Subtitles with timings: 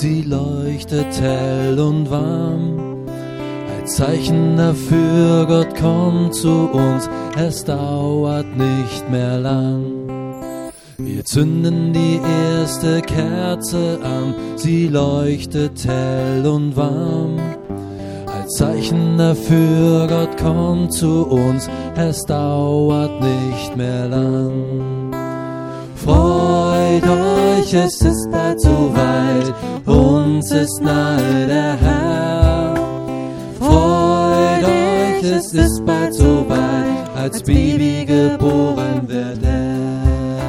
[0.00, 3.04] sie leuchtet hell und warm.
[3.06, 9.82] Ein Zeichen dafür, Gott kommt zu uns, es dauert nicht mehr lang.
[10.96, 12.18] Wir zünden die
[12.58, 17.36] erste Kerze an, sie leuchtet hell und warm.
[18.26, 25.10] Als Zeichen dafür, Gott kommt zu uns, es dauert nicht mehr lang.
[25.94, 27.06] Freut
[27.60, 29.54] euch, es ist bald soweit,
[29.86, 32.74] uns ist nahe der Herr.
[33.58, 40.40] Freut euch, es ist bald soweit, als Baby geboren wird er.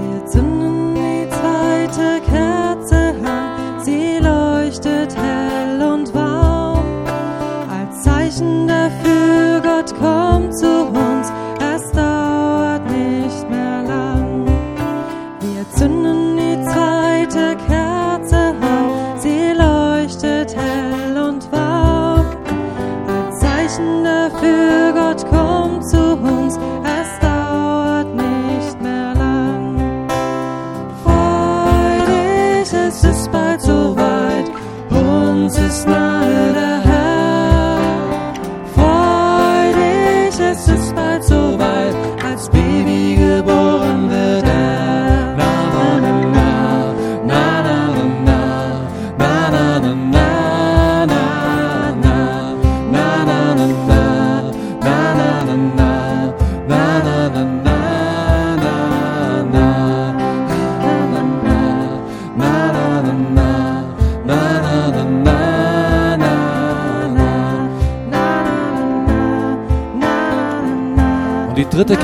[0.00, 6.84] Wir zünden die zweite Kerze an, sie leuchtet hell und warm.
[7.70, 10.95] Als Zeichen dafür, Gott kommt zu uns,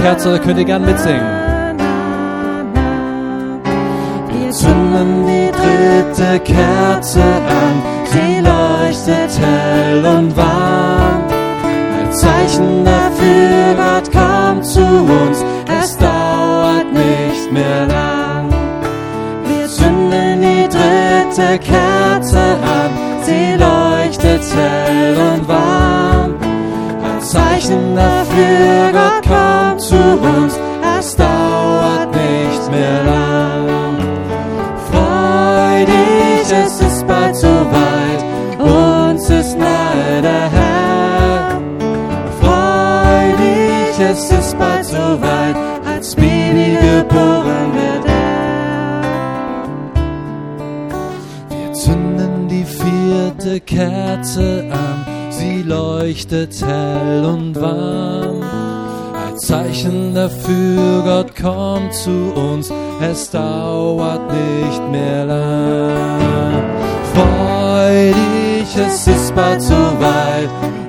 [0.02, 1.22] Dritte Kerze könnt ihr gern mitsingen.
[4.32, 11.22] Wir Zünden die dritte Kerze an, sie leuchtet hell und warm.
[12.00, 15.44] Ein Zeichen dafür, Gott kommt zu uns,
[15.80, 18.50] es dauert nicht mehr lang.
[19.46, 22.90] Wir zünden die dritte Kerze an,
[23.22, 26.34] sie leuchtet hell und warm.
[27.04, 28.91] Ein Zeichen dafür,
[53.74, 58.42] Kerze an, sie leuchtet hell und warm.
[58.42, 66.64] Ein Zeichen dafür, Gott kommt zu uns, es dauert nicht mehr lang.
[67.14, 70.81] Freu dich, es ist bald soweit, uns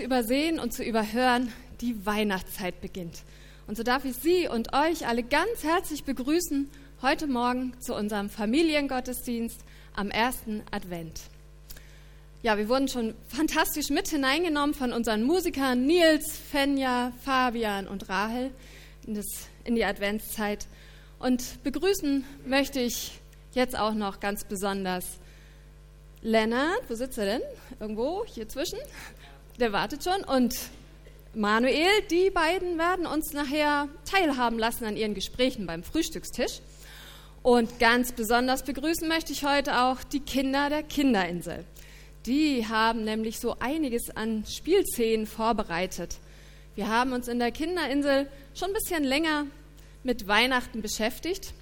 [0.00, 1.52] zu übersehen und zu überhören,
[1.82, 3.22] die Weihnachtszeit beginnt.
[3.66, 6.70] Und so darf ich Sie und euch alle ganz herzlich begrüßen
[7.02, 9.60] heute Morgen zu unserem Familiengottesdienst
[9.94, 11.20] am ersten Advent.
[12.42, 18.52] Ja, wir wurden schon fantastisch mit hineingenommen von unseren Musikern Nils, Fenja, Fabian und Rahel
[19.06, 19.26] in, das,
[19.64, 20.66] in die Adventszeit.
[21.18, 23.20] Und begrüßen möchte ich
[23.52, 25.04] jetzt auch noch ganz besonders
[26.22, 27.42] Lennart, wo sitzt er denn?
[27.80, 28.78] Irgendwo hier zwischen?
[29.60, 30.24] Der wartet schon.
[30.24, 30.56] Und
[31.34, 36.60] Manuel, die beiden werden uns nachher teilhaben lassen an ihren Gesprächen beim Frühstückstisch.
[37.42, 41.66] Und ganz besonders begrüßen möchte ich heute auch die Kinder der Kinderinsel.
[42.24, 46.16] Die haben nämlich so einiges an Spielszenen vorbereitet.
[46.74, 49.44] Wir haben uns in der Kinderinsel schon ein bisschen länger
[50.04, 51.52] mit Weihnachten beschäftigt.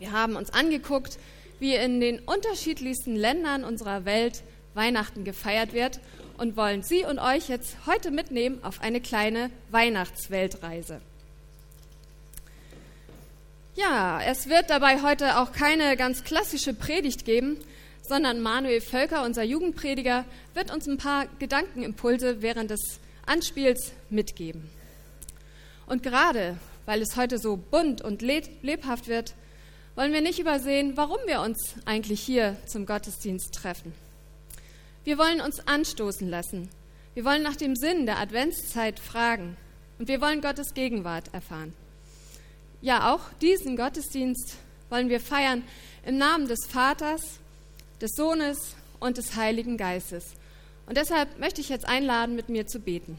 [0.00, 1.20] Wir haben uns angeguckt,
[1.60, 4.42] wie in den unterschiedlichsten Ländern unserer Welt
[4.74, 6.00] Weihnachten gefeiert wird
[6.38, 11.00] und wollen Sie und euch jetzt heute mitnehmen auf eine kleine Weihnachtsweltreise.
[13.74, 17.56] Ja, es wird dabei heute auch keine ganz klassische Predigt geben,
[18.02, 20.24] sondern Manuel Völker, unser Jugendprediger,
[20.54, 24.68] wird uns ein paar Gedankenimpulse während des Anspiels mitgeben.
[25.86, 29.34] Und gerade weil es heute so bunt und lebhaft wird,
[29.94, 33.92] wollen wir nicht übersehen, warum wir uns eigentlich hier zum Gottesdienst treffen.
[35.04, 36.68] Wir wollen uns anstoßen lassen.
[37.14, 39.56] Wir wollen nach dem Sinn der Adventszeit fragen.
[39.98, 41.74] Und wir wollen Gottes Gegenwart erfahren.
[42.80, 44.56] Ja, auch diesen Gottesdienst
[44.90, 45.62] wollen wir feiern
[46.04, 47.38] im Namen des Vaters,
[48.00, 50.34] des Sohnes und des Heiligen Geistes.
[50.86, 53.18] Und deshalb möchte ich jetzt einladen, mit mir zu beten.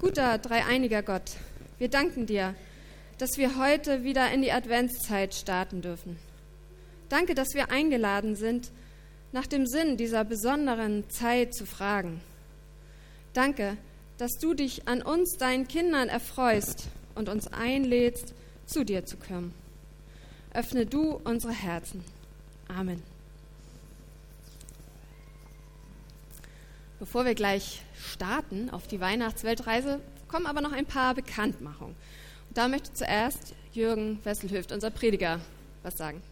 [0.00, 1.32] Guter, dreieiniger Gott,
[1.78, 2.54] wir danken dir,
[3.18, 6.18] dass wir heute wieder in die Adventszeit starten dürfen.
[7.08, 8.70] Danke, dass wir eingeladen sind,
[9.32, 12.20] nach dem Sinn dieser besonderen Zeit zu fragen.
[13.32, 13.76] Danke,
[14.16, 18.32] dass du dich an uns, deinen Kindern, erfreust und uns einlädst,
[18.66, 19.52] zu dir zu kommen.
[20.52, 22.04] Öffne du unsere Herzen.
[22.68, 23.02] Amen.
[27.00, 31.96] Bevor wir gleich starten auf die Weihnachtsweltreise, kommen aber noch ein paar Bekanntmachungen.
[32.48, 35.40] Und da möchte zuerst Jürgen Wesselhöft, unser Prediger,
[35.82, 36.22] was sagen.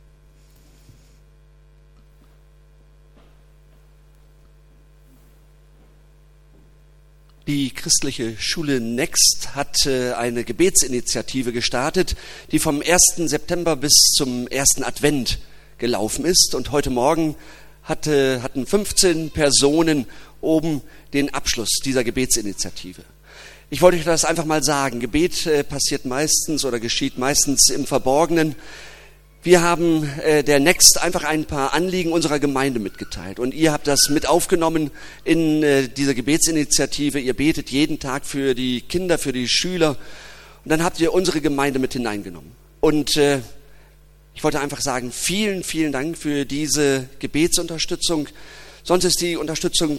[7.52, 12.16] Die christliche Schule Next hat äh, eine Gebetsinitiative gestartet,
[12.50, 13.28] die vom 1.
[13.28, 14.82] September bis zum 1.
[14.82, 15.38] Advent
[15.76, 16.54] gelaufen ist.
[16.54, 17.37] Und heute Morgen
[17.82, 20.06] hatte, hatten 15 Personen
[20.40, 20.81] oben
[21.12, 23.02] den Abschluss dieser Gebetsinitiative.
[23.69, 25.00] Ich wollte euch das einfach mal sagen.
[25.00, 28.54] Gebet äh, passiert meistens oder geschieht meistens im Verborgenen.
[29.44, 33.89] Wir haben äh, der Next einfach ein paar Anliegen unserer Gemeinde mitgeteilt und ihr habt
[33.89, 34.93] das mit aufgenommen
[35.25, 37.19] in äh, diese Gebetsinitiative.
[37.19, 39.97] Ihr betet jeden Tag für die Kinder, für die Schüler
[40.65, 42.53] und dann habt ihr unsere Gemeinde mit hineingenommen.
[42.79, 43.41] Und äh,
[44.33, 48.29] ich wollte einfach sagen, vielen, vielen Dank für diese Gebetsunterstützung.
[48.85, 49.99] Sonst ist die Unterstützung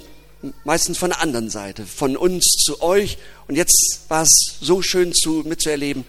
[0.64, 3.18] meistens von der anderen Seite, von uns zu euch.
[3.50, 6.06] Und jetzt war es so schön zu, mitzuerleben,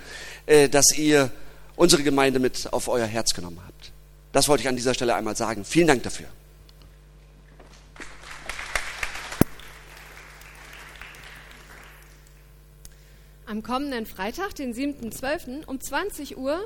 [0.46, 1.32] äh, dass ihr
[1.76, 3.92] unsere Gemeinde mit auf euer Herz genommen habt.
[4.32, 5.64] Das wollte ich an dieser Stelle einmal sagen.
[5.64, 6.26] Vielen Dank dafür.
[13.46, 15.66] Am kommenden Freitag, den 7.12.
[15.66, 16.58] um 20 Uhr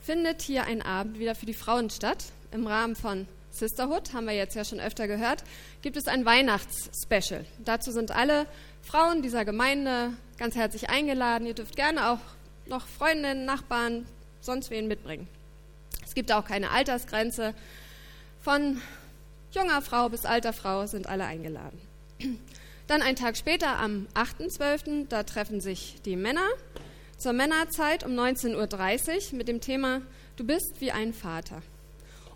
[0.00, 2.24] findet hier ein Abend wieder für die Frauen statt.
[2.52, 5.44] Im Rahmen von Sisterhood, haben wir jetzt ja schon öfter gehört,
[5.80, 7.46] gibt es ein Weihnachtsspecial.
[7.64, 8.46] Dazu sind alle
[8.82, 11.46] Frauen dieser Gemeinde ganz herzlich eingeladen.
[11.46, 12.18] Ihr dürft gerne auch
[12.66, 14.04] noch Freundinnen, Nachbarn,
[14.44, 15.28] sonst wen mitbringen.
[16.04, 17.54] Es gibt auch keine Altersgrenze.
[18.40, 18.80] Von
[19.52, 21.80] junger Frau bis alter Frau sind alle eingeladen.
[22.86, 26.46] Dann ein Tag später, am 8.12., da treffen sich die Männer
[27.16, 30.02] zur Männerzeit um 19.30 Uhr mit dem Thema
[30.36, 31.62] Du bist wie ein Vater.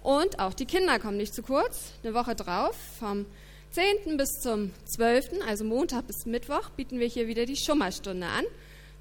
[0.03, 1.93] Und auch die Kinder kommen nicht zu kurz.
[2.03, 3.27] Eine Woche drauf, vom
[3.73, 4.17] 10.
[4.17, 8.45] bis zum 12., also Montag bis Mittwoch, bieten wir hier wieder die Schummerstunde an.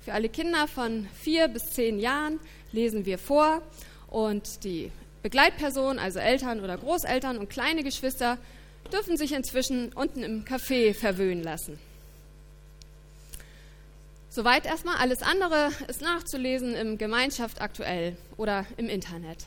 [0.01, 2.39] Für alle Kinder von vier bis zehn Jahren
[2.71, 3.61] lesen wir vor
[4.09, 8.37] und die Begleitpersonen, also Eltern oder Großeltern und kleine Geschwister,
[8.91, 11.77] dürfen sich inzwischen unten im Café verwöhnen lassen.
[14.29, 14.97] Soweit erstmal.
[14.97, 19.45] Alles andere ist nachzulesen im Gemeinschaft aktuell oder im Internet.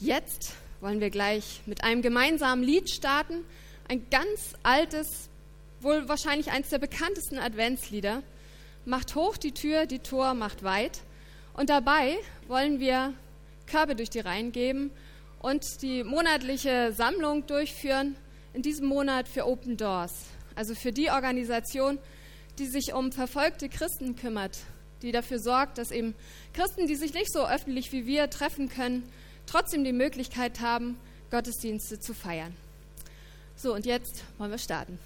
[0.00, 3.44] Jetzt wollen wir gleich mit einem gemeinsamen Lied starten.
[3.88, 5.30] Ein ganz altes,
[5.80, 8.22] wohl wahrscheinlich eines der bekanntesten Adventslieder.
[8.86, 11.00] Macht hoch die Tür, die Tor macht weit.
[11.54, 12.16] Und dabei
[12.48, 13.14] wollen wir
[13.66, 14.90] Körbe durch die Reihen geben
[15.40, 18.16] und die monatliche Sammlung durchführen,
[18.52, 20.12] in diesem Monat für Open Doors,
[20.54, 21.98] also für die Organisation,
[22.58, 24.58] die sich um verfolgte Christen kümmert,
[25.02, 26.14] die dafür sorgt, dass eben
[26.52, 29.08] Christen, die sich nicht so öffentlich wie wir treffen können,
[29.46, 30.98] trotzdem die Möglichkeit haben,
[31.30, 32.54] Gottesdienste zu feiern.
[33.56, 34.98] So, und jetzt wollen wir starten.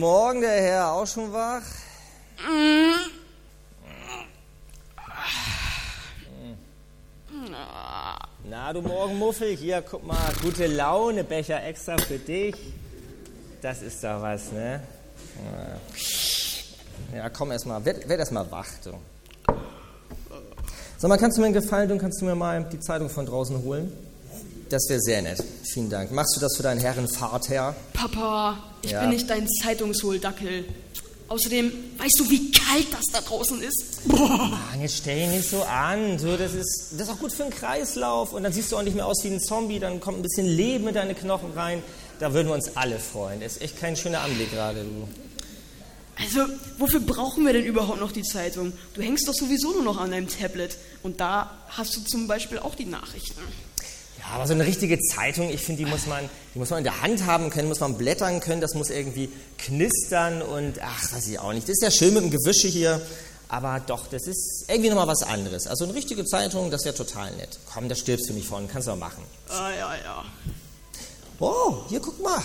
[0.00, 1.60] Morgen, der Herr, auch schon wach?
[8.48, 12.56] Na, du Morgenmuffel, hier, guck mal, gute Laune, Becher extra für dich.
[13.60, 14.80] Das ist doch was, ne?
[17.14, 18.94] Ja, komm erst mal, werd, werd erst mal wach, du.
[20.96, 23.26] Sag mal, kannst du mir einen Gefallen tun, kannst du mir mal die Zeitung von
[23.26, 23.92] draußen holen?
[24.70, 25.42] Das wäre sehr nett.
[25.64, 26.12] Vielen Dank.
[26.12, 27.74] Machst du das für deinen Herren Vater?
[27.92, 29.00] Papa, ich Ja.
[29.00, 30.64] bin nicht dein Zeitungsholdackel.
[31.28, 34.06] Außerdem, weißt du, wie kalt das da draußen ist?
[34.08, 36.18] Mann, jetzt stell ihn nicht so an.
[36.18, 38.32] So, das, ist, das ist auch gut für den Kreislauf.
[38.32, 39.78] Und dann siehst du auch nicht mehr aus wie ein Zombie.
[39.78, 41.82] Dann kommt ein bisschen Leben in deine Knochen rein.
[42.18, 43.40] Da würden wir uns alle freuen.
[43.40, 45.08] Das ist echt kein schöner Anblick gerade, du.
[46.16, 48.72] Also, wofür brauchen wir denn überhaupt noch die Zeitung?
[48.94, 50.76] Du hängst doch sowieso nur noch an deinem Tablet.
[51.02, 53.40] Und da hast du zum Beispiel auch die Nachrichten.
[54.32, 57.02] Aber so eine richtige Zeitung, ich finde, die muss man, die muss man in der
[57.02, 61.38] Hand haben können, muss man blättern können, das muss irgendwie knistern und ach, weiß ich
[61.38, 61.68] auch nicht.
[61.68, 63.00] Das ist ja schön mit dem Gewische hier,
[63.48, 65.66] aber doch, das ist irgendwie nochmal was anderes.
[65.66, 67.58] Also eine richtige Zeitung, das wäre total nett.
[67.72, 69.24] Komm, da stirbst du nicht von, kannst du auch machen.
[69.48, 70.24] Ah, ja, ja.
[71.40, 72.40] Oh, hier guck mal,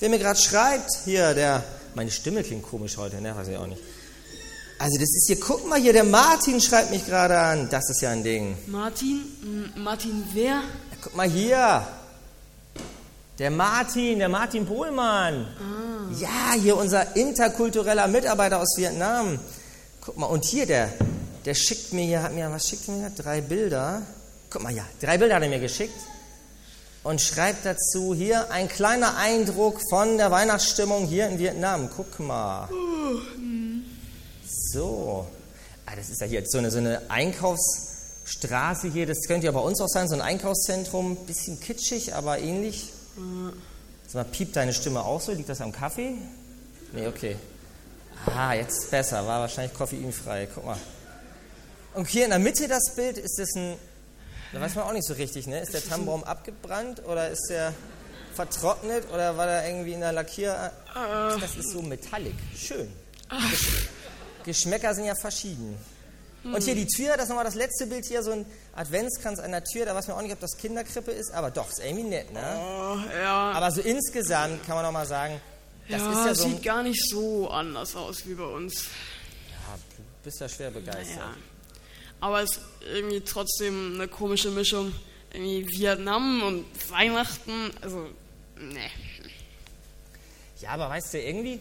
[0.00, 1.62] wer mir gerade schreibt, hier, der,
[1.94, 3.82] meine Stimme klingt komisch heute, ne, weiß ich auch nicht.
[4.78, 8.02] Also das ist hier, guck mal hier, der Martin schreibt mich gerade an, das ist
[8.02, 8.56] ja ein Ding.
[8.66, 9.22] Martin?
[9.74, 10.62] Martin wer?
[11.06, 11.86] Guck mal hier.
[13.38, 15.46] Der Martin, der Martin Pohlmann.
[16.18, 19.38] Ja, hier unser interkultureller Mitarbeiter aus Vietnam.
[20.00, 20.92] Guck mal, und hier der,
[21.44, 23.10] der schickt mir hier, hat mir, was schickt er mir?
[23.10, 24.02] Drei Bilder.
[24.50, 25.94] Guck mal, ja, drei Bilder hat er mir geschickt.
[27.04, 31.88] Und schreibt dazu hier ein kleiner Eindruck von der Weihnachtsstimmung hier in Vietnam.
[31.96, 32.68] Guck mal.
[34.72, 35.24] So.
[35.86, 37.00] Ah, das ist ja hier so eine, so eine
[38.26, 39.06] Einkaufsstraße hier.
[39.06, 41.16] Das könnte ja bei uns auch sein, so ein Einkaufszentrum.
[41.26, 42.92] Bisschen kitschig, aber ähnlich.
[44.06, 45.32] Sag mal, piept deine Stimme auch so?
[45.32, 46.14] Liegt das am Kaffee?
[46.92, 47.36] Nee, okay.
[48.26, 49.24] Ah, jetzt besser.
[49.26, 50.48] War wahrscheinlich koffeinfrei.
[50.52, 50.78] Guck mal.
[51.94, 53.74] Und hier in der Mitte das Bild, ist das ein.
[54.52, 55.60] Da weiß man auch nicht so richtig, ne?
[55.60, 57.72] Ist der Tannenbaum abgebrannt oder ist der
[58.34, 60.72] vertrocknet oder war der irgendwie in der Lackier.
[60.94, 62.34] Ach, das ist so metallic.
[62.56, 62.88] Schön.
[63.50, 63.88] Gesch
[64.44, 65.76] Geschmäcker sind ja verschieden.
[66.54, 69.50] Und hier die Tür, das ist nochmal das letzte Bild hier, so ein Adventskranz an
[69.50, 69.84] der Tür.
[69.84, 72.58] Da weiß man auch nicht, ob das Kinderkrippe ist, aber doch, ist irgendwie nett, ne?
[72.58, 73.52] Oh, ja.
[73.52, 75.40] Aber so insgesamt kann man noch mal sagen,
[75.88, 76.48] das ja, ist ja so.
[76.48, 78.84] sieht gar nicht so anders aus wie bei uns.
[79.50, 81.16] ja, du bist ja schwer begeistert.
[81.16, 81.36] Naja.
[82.20, 82.60] Aber es ist
[82.92, 84.92] irgendwie trotzdem eine komische Mischung.
[85.32, 87.70] Irgendwie Vietnam und Weihnachten.
[87.80, 88.08] Also,
[88.56, 88.90] ne.
[90.60, 91.60] Ja, aber weißt du, irgendwie,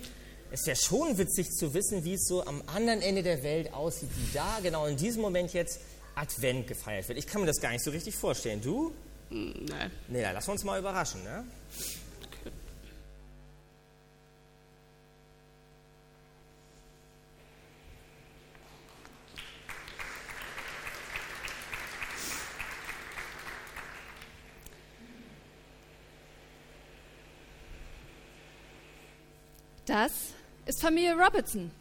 [0.55, 4.09] es wäre schon witzig zu wissen, wie es so am anderen Ende der Welt aussieht,
[4.15, 5.81] wie da genau in diesem Moment jetzt
[6.15, 7.19] Advent gefeiert wird.
[7.19, 8.61] Ich kann mir das gar nicht so richtig vorstellen.
[8.61, 8.93] Du?
[9.29, 9.91] Ne.
[10.07, 11.43] Nee, dann lass uns mal überraschen, ne?
[29.85, 30.35] Das
[30.65, 31.71] ist Familie Robertson.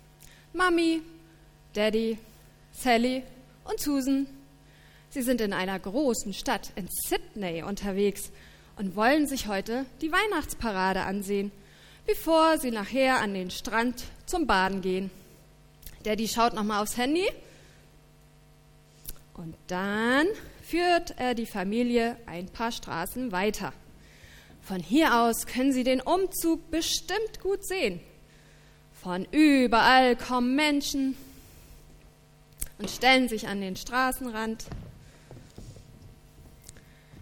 [0.52, 1.02] Mami,
[1.72, 2.18] Daddy,
[2.72, 3.22] Sally
[3.64, 4.26] und Susan.
[5.10, 8.30] Sie sind in einer großen Stadt in Sydney unterwegs
[8.76, 11.50] und wollen sich heute die Weihnachtsparade ansehen,
[12.06, 15.10] bevor sie nachher an den Strand zum Baden gehen.
[16.02, 17.26] Daddy schaut nochmal aufs Handy
[19.34, 20.26] und dann
[20.62, 23.72] führt er die Familie ein paar Straßen weiter.
[24.62, 28.00] Von hier aus können Sie den Umzug bestimmt gut sehen.
[29.04, 31.14] Von überall kommen Menschen
[32.78, 34.64] und stellen sich an den Straßenrand.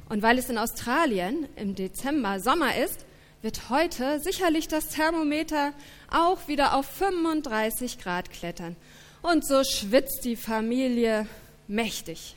[0.09, 3.05] Und weil es in Australien im Dezember Sommer ist,
[3.43, 5.73] wird heute sicherlich das Thermometer
[6.09, 8.77] auch wieder auf 35 Grad klettern.
[9.21, 11.27] Und so schwitzt die Familie
[11.67, 12.37] mächtig.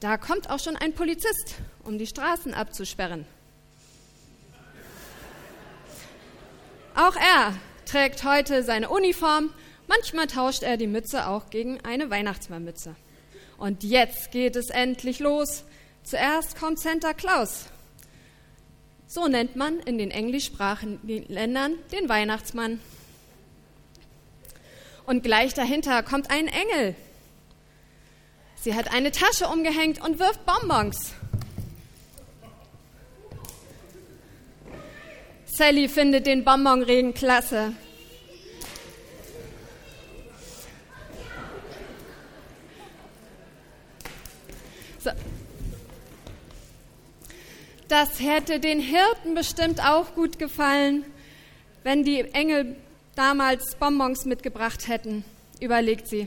[0.00, 3.26] Da kommt auch schon ein Polizist, um die Straßen abzusperren.
[6.96, 9.50] Auch er trägt heute seine Uniform.
[9.86, 12.96] Manchmal tauscht er die Mütze auch gegen eine Weihnachtsmannmütze.
[13.58, 15.64] Und jetzt geht es endlich los.
[16.02, 17.66] Zuerst kommt Santa Claus.
[19.06, 22.80] So nennt man in den englischsprachigen Ländern den Weihnachtsmann.
[25.06, 26.94] Und gleich dahinter kommt ein Engel.
[28.56, 31.12] Sie hat eine Tasche umgehängt und wirft Bonbons.
[35.56, 37.74] Sally findet den Bonbonregen klasse.
[44.98, 45.10] So.
[47.94, 51.04] das hätte den Hirten bestimmt auch gut gefallen,
[51.84, 52.74] wenn die Engel
[53.14, 55.24] damals Bonbons mitgebracht hätten,
[55.60, 56.26] überlegt sie.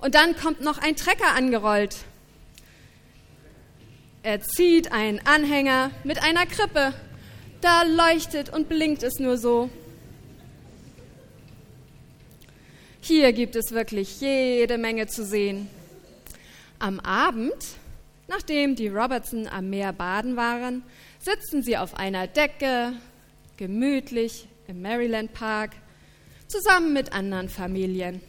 [0.00, 1.96] Und dann kommt noch ein Trecker angerollt.
[4.22, 6.92] Er zieht einen Anhänger mit einer Krippe.
[7.60, 9.70] Da leuchtet und blinkt es nur so.
[13.00, 15.68] Hier gibt es wirklich jede Menge zu sehen.
[16.78, 17.54] Am Abend,
[18.28, 20.82] nachdem die Robertson am Meer baden waren,
[21.20, 22.92] sitzen sie auf einer Decke,
[23.56, 25.70] gemütlich im Maryland Park,
[26.48, 28.20] zusammen mit anderen Familien.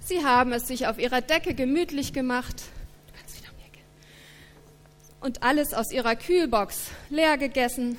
[0.00, 2.62] Sie haben es sich auf ihrer Decke gemütlich gemacht
[5.24, 7.96] und alles aus ihrer Kühlbox leer gegessen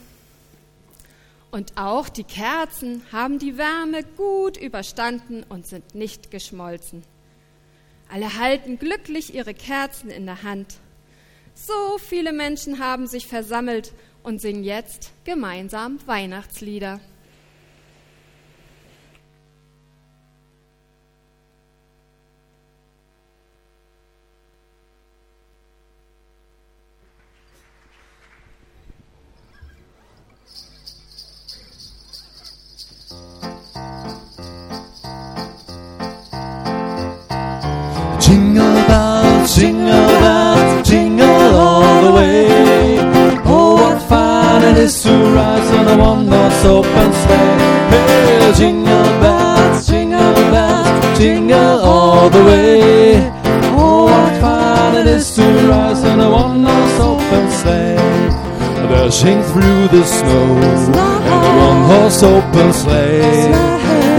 [1.50, 7.02] und auch die Kerzen haben die Wärme gut überstanden und sind nicht geschmolzen.
[8.12, 10.76] Alle halten glücklich ihre Kerzen in der Hand.
[11.56, 17.00] So viele Menschen haben sich versammelt und singen jetzt gemeinsam Weihnachtslieder.
[38.20, 42.98] Jingle bells, jingle bells, jingle all the way.
[43.46, 47.58] Oh, what fun it is to ride on a one-horse open sleigh.
[47.92, 53.32] Hey, jingle bells, jingle bells, jingle all the way.
[53.78, 57.96] Oh, what fun it is to ride on a one-horse open sleigh.
[58.90, 63.52] Dashing through the snow in a one-horse open sleigh.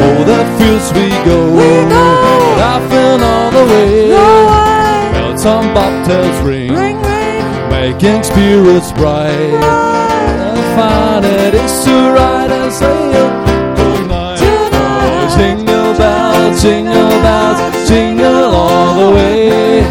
[0.04, 2.45] Oh, that fields we go,
[2.76, 4.10] laughing all the way.
[5.12, 9.54] Bells on bobtails ring, ring, ring, making spirits bright.
[10.46, 13.28] And fun it is to ride and sail
[13.76, 14.38] tonight.
[14.42, 19.82] Oh, jingle bells, jingle bells, jingle all the way.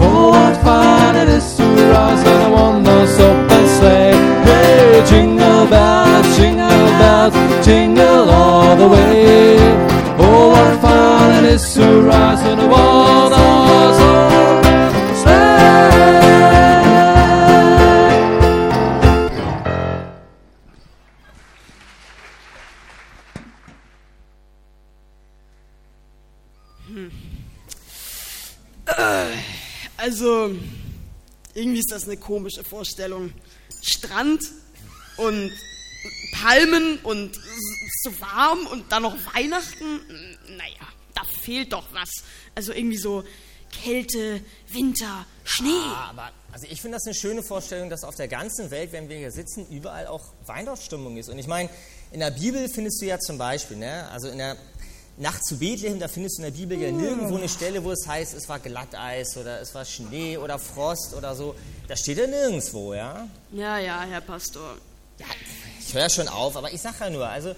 [0.00, 4.16] Oh, what fun it is to ride on a one-horse open sleigh.
[4.48, 7.34] Hey, jingle bells, jingle bells,
[7.66, 9.58] jingle all the way.
[10.24, 12.00] Oh, what fun it is to
[28.92, 29.38] sleigh.
[29.96, 30.50] Also,
[31.54, 33.32] irgendwie ist das eine komische Vorstellung.
[33.82, 34.42] Strand
[35.16, 35.52] und
[36.32, 37.38] Palmen und
[38.02, 40.00] so warm und dann noch Weihnachten.
[40.56, 40.91] Naja,
[41.42, 42.10] fehlt doch was.
[42.54, 43.24] Also irgendwie so
[43.72, 45.70] Kälte, Winter, Schnee.
[45.70, 49.08] Ah, aber also ich finde das eine schöne Vorstellung, dass auf der ganzen Welt, wenn
[49.08, 51.28] wir hier sitzen, überall auch Weihnachtsstimmung ist.
[51.28, 51.70] Und ich meine,
[52.12, 54.56] in der Bibel findest du ja zum Beispiel, ne, also in der
[55.16, 58.06] Nacht zu Bethlehem, da findest du in der Bibel ja nirgendwo eine Stelle, wo es
[58.06, 61.54] heißt, es war Glatteis oder es war Schnee oder Frost oder so.
[61.88, 63.28] Das steht ja nirgendwo, ja.
[63.52, 64.76] Ja, ja, Herr Pastor.
[65.18, 65.26] Ja,
[65.80, 67.54] ich höre schon auf, aber ich sage ja nur, also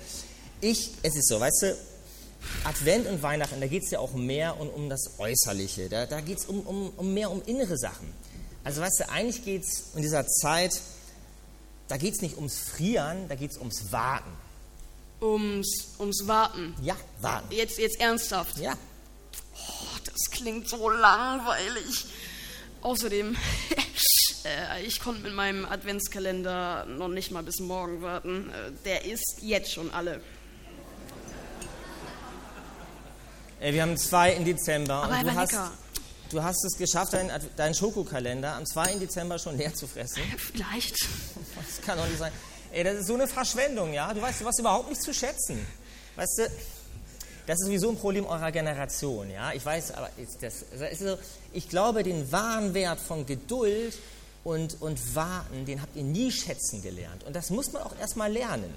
[0.60, 1.76] ich, es ist so, weißt du,
[2.64, 6.20] Advent und Weihnachten, da geht es ja auch mehr um, um das Äußerliche, da, da
[6.20, 8.12] geht es um, um, um mehr um innere Sachen.
[8.62, 10.80] Also weißt du, eigentlich geht es in dieser Zeit,
[11.88, 14.30] da geht es nicht ums Frieren, da geht es ums Warten.
[15.20, 16.74] Ums, ums Warten.
[16.82, 17.54] Ja, warten.
[17.54, 18.58] Jetzt, jetzt ernsthaft.
[18.58, 18.76] Ja,
[19.56, 22.06] Oh, das klingt so langweilig.
[22.82, 23.36] Außerdem,
[24.44, 28.50] äh, ich konnte mit meinem Adventskalender noch nicht mal bis morgen warten.
[28.50, 30.20] Äh, der ist jetzt schon alle.
[33.72, 35.70] Wir haben zwei im Dezember Aber und du hast, lecker.
[36.30, 38.96] du hast es geschafft, deinen, deinen Schokokalender am 2.
[38.96, 40.22] Dezember schon leer zu fressen.
[40.36, 40.96] Vielleicht.
[41.56, 42.32] Das kann doch nicht sein.
[42.72, 44.12] Ey, das ist so eine Verschwendung, ja?
[44.12, 45.64] Du weißt, du hast überhaupt nicht zu schätzen.
[46.16, 46.42] Weißt du,
[47.46, 49.52] das ist sowieso ein Problem eurer Generation, ja?
[49.52, 51.16] Ich weiß, aber das, ist so,
[51.52, 53.96] ich glaube, den wahren Wert von Geduld
[54.44, 57.24] und, und Warten, den habt ihr nie schätzen gelernt.
[57.24, 58.72] Und das muss man auch erstmal lernen.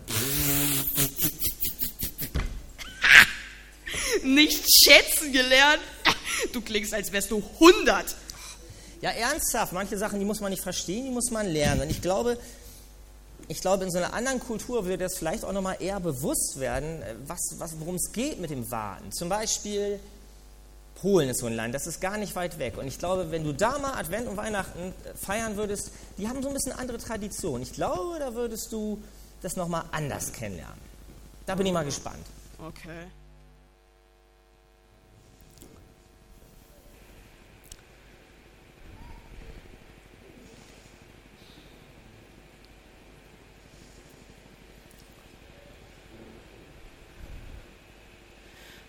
[4.24, 5.82] Nicht schätzen gelernt.
[6.54, 8.16] Du klingst, als wärst du 100.
[9.02, 11.82] Ja, ernsthaft, manche Sachen, die muss man nicht verstehen, die muss man lernen.
[11.82, 12.38] Und ich glaube,
[13.48, 17.02] ich glaube, in so einer anderen Kultur würde das vielleicht auch nochmal eher bewusst werden,
[17.02, 19.12] äh, was, was, worum es geht mit dem Warten.
[19.12, 20.00] Zum Beispiel
[20.96, 22.78] Polen ist so ein Land, das ist gar nicht weit weg.
[22.78, 26.42] Und ich glaube, wenn du da mal Advent und Weihnachten äh, feiern würdest, die haben
[26.42, 27.62] so ein bisschen andere Traditionen.
[27.62, 29.02] Ich glaube, da würdest du
[29.42, 30.80] das nochmal anders kennenlernen.
[31.46, 32.26] Da bin ich mal gespannt.
[32.60, 33.06] Okay.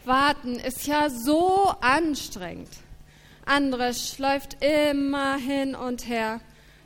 [0.08, 2.70] Warten ist ja so anstrengend.
[3.44, 6.40] Andres läuft immer hin und her.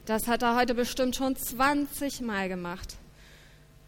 [0.06, 2.96] Das hat er heute bestimmt schon 20 Mal gemacht.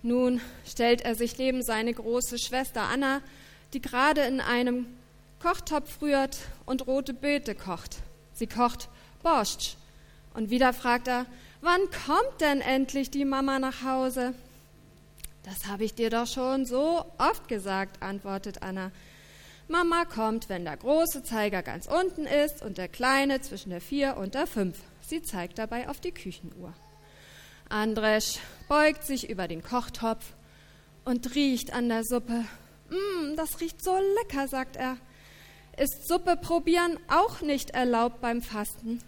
[0.03, 3.23] Nun stellt er sich neben seine große Schwester Anna,
[3.73, 4.87] die gerade in einem
[5.43, 7.97] Kochtopf rührt und rote Beete kocht.
[8.35, 8.89] Sie kocht
[9.25, 9.77] Borscht.
[10.33, 11.27] Und wieder fragt er,
[11.61, 14.33] wann kommt denn endlich die Mama nach Hause?
[15.43, 18.93] Das habe ich dir doch schon so oft gesagt, antwortet Anna.
[19.69, 24.17] Mama kommt, wenn der große Zeiger ganz unten ist und der kleine zwischen der vier
[24.19, 24.79] und der fünf.
[25.01, 26.75] Sie zeigt dabei auf die Küchenuhr.
[27.71, 30.35] Andresch beugt sich über den Kochtopf
[31.05, 32.45] und riecht an der Suppe.
[32.91, 34.99] Mmm, das riecht so lecker, sagt er.
[35.79, 39.03] Ist Suppe probieren auch nicht erlaubt beim Fasten?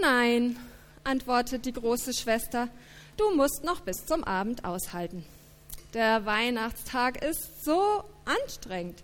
[0.00, 0.56] Nein,
[1.04, 2.68] antwortet die große Schwester,
[3.16, 5.24] du musst noch bis zum Abend aushalten.
[5.94, 9.02] Der Weihnachtstag ist so anstrengend.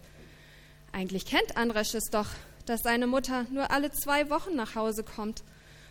[0.96, 2.28] Eigentlich kennt Andresch es doch,
[2.64, 5.42] dass seine Mutter nur alle zwei Wochen nach Hause kommt.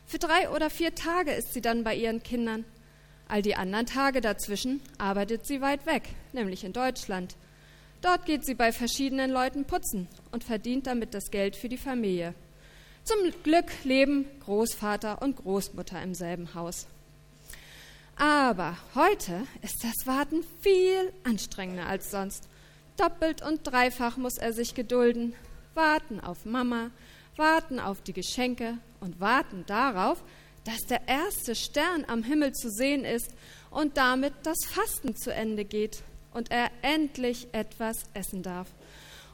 [0.08, 2.66] Für drei oder vier Tage ist sie dann bei ihren Kindern.
[3.28, 7.36] All die anderen Tage dazwischen arbeitet sie weit weg, nämlich in Deutschland.
[8.02, 12.34] Dort geht sie bei verschiedenen Leuten putzen und verdient damit das Geld für die Familie.
[13.04, 16.88] Zum Glück leben Großvater und Großmutter im selben Haus.
[18.16, 22.50] Aber heute ist das Warten viel anstrengender als sonst.
[22.98, 25.34] Doppelt und dreifach muss er sich gedulden.
[25.74, 26.92] Warten auf Mama,
[27.36, 30.24] warten auf die Geschenke und warten darauf,
[30.64, 33.34] dass der erste Stern am Himmel zu sehen ist
[33.70, 36.04] und damit das Fasten zu Ende geht
[36.34, 38.70] und er endlich etwas essen darf.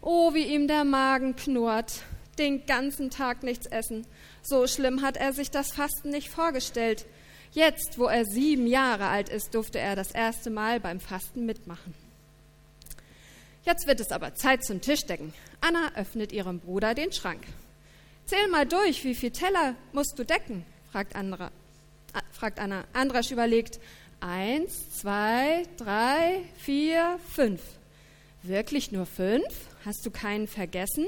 [0.01, 2.03] Oh, wie ihm der Magen knurrt.
[2.39, 4.07] Den ganzen Tag nichts essen.
[4.41, 7.05] So schlimm hat er sich das Fasten nicht vorgestellt.
[7.51, 11.93] Jetzt, wo er sieben Jahre alt ist, durfte er das erste Mal beim Fasten mitmachen.
[13.63, 15.33] Jetzt wird es aber Zeit zum Tischdecken.
[15.61, 17.41] Anna öffnet ihrem Bruder den Schrank.
[18.25, 20.65] Zähl mal durch, wie viel Teller musst du decken?
[20.91, 21.51] fragt, Andra,
[22.13, 22.85] äh, fragt Anna.
[22.93, 23.79] Andrasch überlegt.
[24.19, 27.61] Eins, zwei, drei, vier, fünf.
[28.41, 29.45] Wirklich nur fünf?
[29.85, 31.07] Hast du keinen vergessen?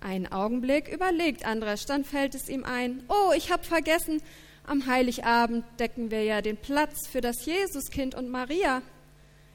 [0.00, 3.04] Einen Augenblick überlegt Andrasch, dann fällt es ihm ein.
[3.08, 4.20] Oh, ich hab vergessen,
[4.64, 8.82] am Heiligabend decken wir ja den Platz für das Jesuskind und Maria.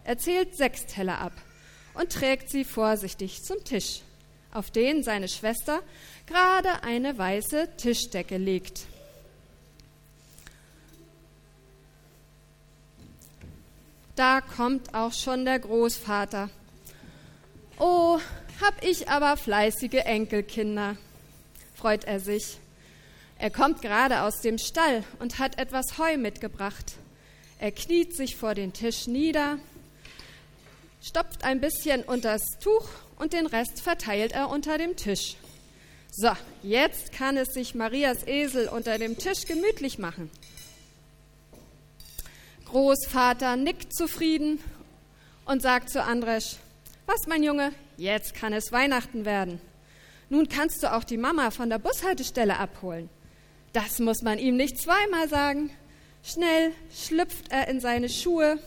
[0.04, 1.34] Er zählt sechs Teller ab
[1.94, 4.02] und trägt sie vorsichtig zum Tisch,
[4.52, 5.82] auf den seine Schwester
[6.26, 8.82] gerade eine weiße Tischdecke legt.
[14.16, 16.50] Da kommt auch schon der Großvater.
[17.80, 18.20] Oh,
[18.62, 20.98] hab ich aber fleißige Enkelkinder,
[21.74, 22.60] freut er sich.
[23.40, 26.94] Er kommt gerade aus dem Stall und hat etwas Heu mitgebracht.
[27.58, 29.58] Er kniet sich vor den Tisch nieder,
[31.04, 32.88] stopft ein bisschen unters Tuch
[33.18, 35.36] und den Rest verteilt er unter dem Tisch.
[36.12, 40.32] So, jetzt kann es sich Marias Esel unter dem Tisch gemütlich machen.
[42.66, 44.60] Großvater nickt zufrieden
[45.46, 46.56] und sagt zu Andresch,
[47.06, 49.60] was mein Junge, jetzt kann es Weihnachten werden.
[50.30, 53.10] Nun kannst du auch die Mama von der Bushaltestelle abholen.
[53.74, 55.70] Das muss man ihm nicht zweimal sagen.
[56.24, 58.58] Schnell schlüpft er in seine Schuhe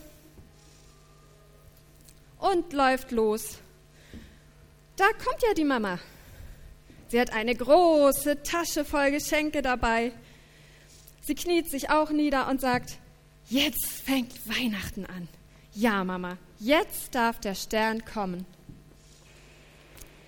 [2.38, 3.59] und läuft los.
[4.96, 5.99] Da kommt ja die Mama.
[7.09, 10.12] Sie hat eine große Tasche voll Geschenke dabei.
[11.22, 12.99] Sie kniet sich auch nieder und sagt,
[13.49, 15.29] jetzt fängt Weihnachten an.
[15.75, 18.46] Ja, Mama, jetzt darf der Stern kommen.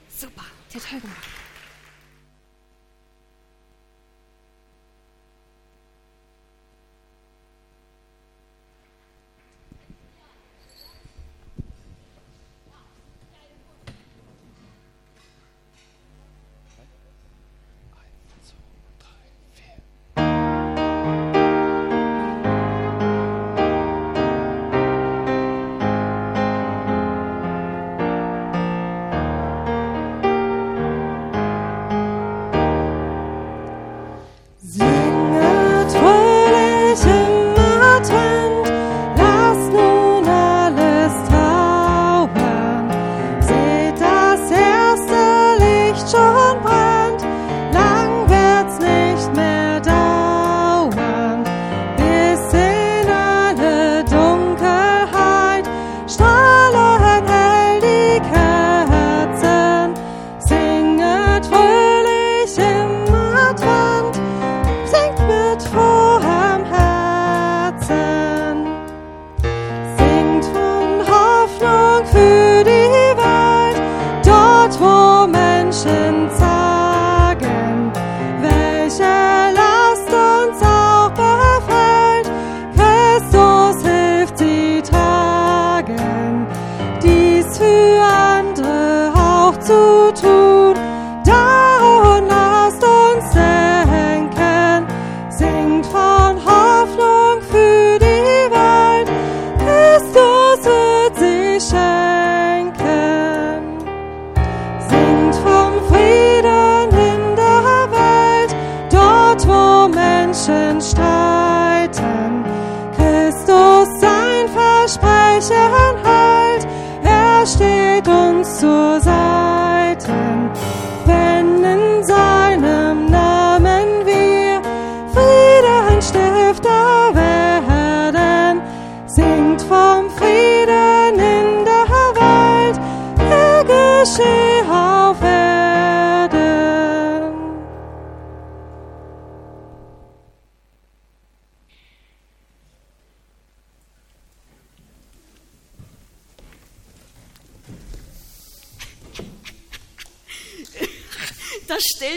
[0.08, 0.44] Super,
[0.74, 1.37] der toll gemacht.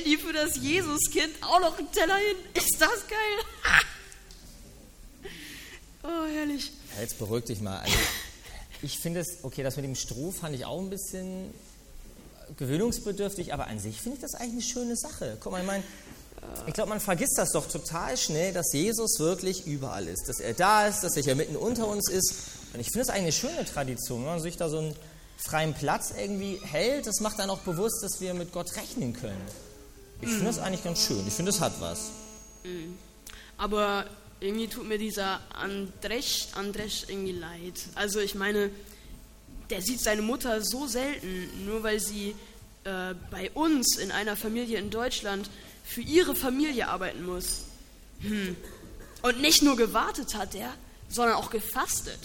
[0.04, 2.38] Die für das Jesuskind auch noch einen Teller hin.
[2.54, 3.72] Ist das geil?
[6.04, 6.72] Oh, herrlich.
[6.96, 7.80] Ja, Jetzt beruhig dich mal.
[7.80, 7.96] Also,
[8.82, 11.54] ich finde es, okay, das mit dem Stroh fand ich auch ein bisschen
[12.58, 15.38] gewöhnungsbedürftig, aber an sich finde ich das eigentlich eine schöne Sache.
[15.40, 15.84] Guck mal, ich meine,
[16.68, 20.54] ich glaube, man vergisst das doch total schnell, dass Jesus wirklich überall ist, dass er
[20.54, 22.34] da ist, dass er hier mitten unter uns ist.
[22.74, 24.96] Und ich finde das eigentlich eine schöne Tradition, wenn man sich da so einen
[25.38, 27.08] freien Platz irgendwie hält.
[27.08, 29.42] Das macht dann auch bewusst, dass wir mit Gott rechnen können.
[30.22, 31.26] Ich finde das eigentlich ganz schön.
[31.28, 32.12] Ich finde, es hat was.
[33.58, 34.06] Aber
[34.40, 37.80] irgendwie tut mir dieser Andresch, Andresch irgendwie leid.
[37.96, 38.70] Also ich meine,
[39.70, 42.36] der sieht seine Mutter so selten, nur weil sie
[42.84, 45.50] äh, bei uns in einer Familie in Deutschland
[45.84, 47.62] für ihre Familie arbeiten muss.
[48.20, 48.56] Hm.
[49.22, 50.74] Und nicht nur gewartet hat er,
[51.10, 52.20] sondern auch gefastet.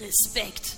[0.00, 0.76] Respekt.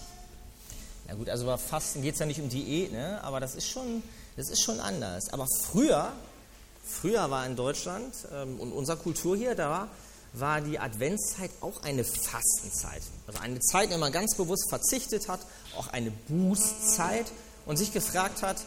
[1.07, 3.23] Na gut, also bei Fasten geht es ja nicht um Diät, ne?
[3.23, 4.03] aber das ist, schon,
[4.37, 5.33] das ist schon anders.
[5.33, 6.13] Aber früher,
[6.87, 9.89] früher war in Deutschland ähm, und unserer Kultur hier, da
[10.33, 13.03] war, die Adventszeit auch eine Fastenzeit.
[13.27, 15.41] Also eine Zeit, in der man ganz bewusst verzichtet hat,
[15.77, 17.27] auch eine Bußzeit
[17.65, 18.59] und sich gefragt hat,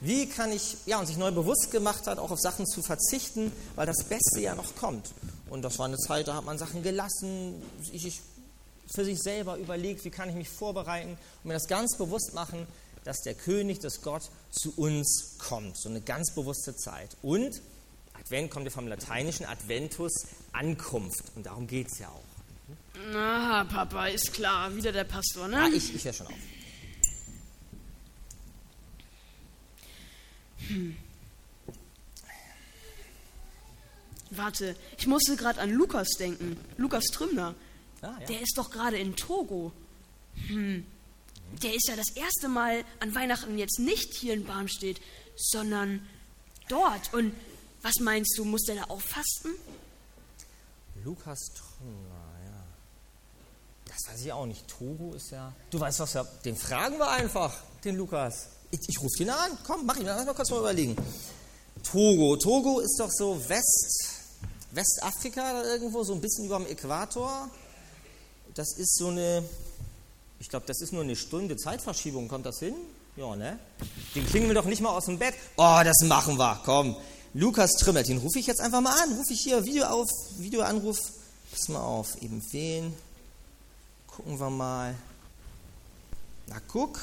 [0.00, 3.52] wie kann ich, ja, und sich neu bewusst gemacht hat, auch auf Sachen zu verzichten,
[3.74, 5.12] weil das Beste ja noch kommt.
[5.48, 8.20] Und das war eine Zeit, da hat man Sachen gelassen, sich
[8.94, 12.66] für sich selber überlegt, wie kann ich mich vorbereiten und mir das ganz bewusst machen,
[13.04, 15.76] dass der König, das Gott zu uns kommt.
[15.78, 17.16] So eine ganz bewusste Zeit.
[17.22, 17.60] Und
[18.14, 20.12] Advent kommt ja vom lateinischen Adventus,
[20.52, 21.24] Ankunft.
[21.36, 22.22] Und darum geht es ja auch.
[23.12, 24.74] Na, Papa, ist klar.
[24.74, 25.62] Wieder der Pastor, ne?
[25.62, 26.32] Ah, ich, ich höre schon auf.
[34.30, 36.56] Warte, ich musste gerade an Lukas denken.
[36.76, 37.54] Lukas Trümmer.
[38.00, 38.26] Ah, ja.
[38.26, 39.72] Der ist doch gerade in Togo.
[40.48, 40.86] Hm.
[41.62, 45.00] Der ist ja das erste Mal an Weihnachten jetzt nicht hier in Barmstedt,
[45.36, 46.06] sondern
[46.68, 47.12] dort.
[47.12, 47.34] Und
[47.82, 49.50] was meinst du, muss der da auch fasten?
[51.04, 52.64] Lukas Trümmer, ja.
[53.86, 54.66] Das weiß ich auch nicht.
[54.68, 55.52] Togo ist ja.
[55.70, 58.48] Du weißt was, ja, den fragen wir einfach, den Lukas.
[58.70, 59.58] Ich, ich rufe ihn an.
[59.66, 60.96] Komm, mach ihn, lass mal kurz mal überlegen.
[61.82, 62.36] Togo.
[62.36, 64.22] Togo ist doch so West,
[64.72, 67.50] Westafrika irgendwo, so ein bisschen über dem Äquator.
[68.54, 69.44] Das ist so eine,
[70.44, 72.28] ich glaube, das ist nur eine Stunde Zeitverschiebung.
[72.28, 72.74] Kommt das hin?
[73.16, 73.58] Ja, ne?
[74.14, 75.32] Den klingen wir doch nicht mal aus dem Bett.
[75.56, 76.60] Oh, das machen wir.
[76.66, 76.94] Komm.
[77.32, 79.14] Lukas Trimmert, den rufe ich jetzt einfach mal an.
[79.14, 80.98] Rufe ich hier Video auf, Videoanruf.
[81.50, 82.94] Pass mal auf, eben wen.
[84.06, 84.94] Gucken wir mal.
[86.48, 87.00] Na, guck.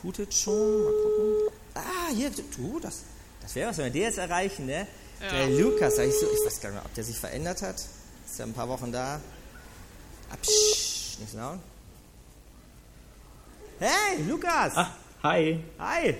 [0.00, 0.84] Tut es schon.
[0.84, 1.58] Mal gucken.
[1.74, 3.00] Ah, hier, du, das,
[3.42, 4.86] das wäre was, wenn wir den jetzt erreichen, ne?
[5.20, 7.76] Der Lukas, sag ich, so, ich weiß gar nicht mehr, ob der sich verändert hat.
[7.76, 9.20] Ist ja ein paar Wochen da.
[10.32, 11.58] Absch, nicht so laut.
[13.78, 14.72] Hey, Lukas!
[14.76, 14.90] Ach,
[15.22, 15.58] hi.
[15.78, 16.16] Hi!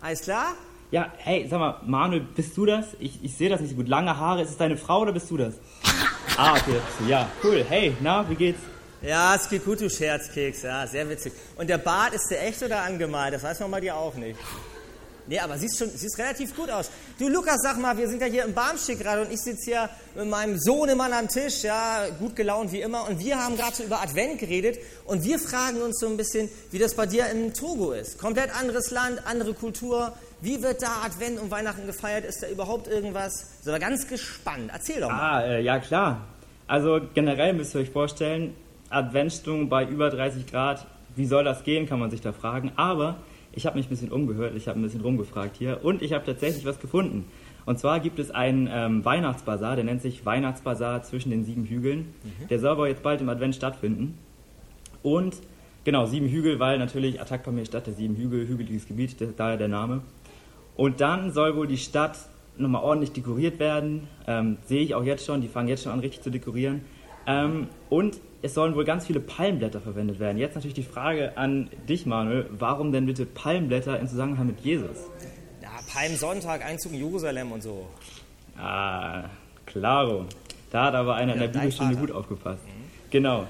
[0.00, 0.54] Alles klar?
[0.90, 2.86] Ja, hey, sag mal, Manuel, bist du das?
[2.98, 3.88] Ich, ich sehe das nicht so gut.
[3.88, 5.54] Lange Haare, ist es deine Frau oder bist du das?
[6.36, 7.66] Ah, okay, ja, cool.
[7.68, 8.60] Hey, na, wie geht's?
[9.02, 11.34] Ja, es geht gut, du Scherzkeks, ja, sehr witzig.
[11.58, 13.34] Und der Bart, ist der echt oder angemalt?
[13.34, 14.38] Das weiß man bei dir auch nicht.
[15.30, 16.90] Nee, aber siehst schon, siehst relativ gut aus.
[17.16, 19.88] Du Lukas, sag mal, wir sind ja hier im Barmstedt gerade und ich sitze hier
[20.16, 23.08] mit meinem Sohnemann am Tisch, ja, gut gelaunt wie immer.
[23.08, 26.48] Und wir haben gerade so über Advent geredet und wir fragen uns so ein bisschen,
[26.72, 28.18] wie das bei dir in Togo ist.
[28.18, 30.14] Komplett anderes Land, andere Kultur.
[30.40, 32.24] Wie wird da Advent und Weihnachten gefeiert?
[32.24, 33.52] Ist da überhaupt irgendwas?
[33.62, 34.70] So, ganz gespannt.
[34.72, 35.44] Erzähl doch mal.
[35.44, 36.26] Ah, äh, ja, klar.
[36.66, 38.56] Also generell müsst ihr euch vorstellen,
[38.88, 40.88] Adventsstimmung bei über 30 Grad.
[41.14, 42.72] Wie soll das gehen, kann man sich da fragen.
[42.74, 43.18] Aber
[43.52, 46.24] ich habe mich ein bisschen umgehört, ich habe ein bisschen rumgefragt hier und ich habe
[46.24, 47.26] tatsächlich was gefunden.
[47.66, 52.14] Und zwar gibt es einen ähm, Weihnachtsbazar, der nennt sich Weihnachtsbazar zwischen den sieben Hügeln.
[52.48, 54.18] Der soll aber jetzt bald im Advent stattfinden.
[55.02, 55.36] Und
[55.84, 59.56] genau, sieben Hügel, weil natürlich Attack bei mir Stadt der sieben Hügel, hügeliges Gebiet, daher
[59.56, 60.02] der Name.
[60.76, 62.16] Und dann soll wohl die Stadt
[62.56, 64.08] nochmal ordentlich dekoriert werden.
[64.26, 66.82] Ähm, sehe ich auch jetzt schon, die fangen jetzt schon an richtig zu dekorieren.
[67.26, 70.38] Ähm, und es sollen wohl ganz viele Palmblätter verwendet werden.
[70.38, 74.96] Jetzt natürlich die Frage an dich, Manuel, warum denn bitte Palmblätter im Zusammenhang mit Jesus?
[75.62, 77.86] Ja, Palmsonntag, Einzug in Jerusalem und so.
[78.58, 79.24] Ah,
[79.66, 80.26] klaro.
[80.70, 82.62] Da hat aber einer in Ja, der dein Bibelstunde gut aufgepasst.
[83.10, 83.46] Genau.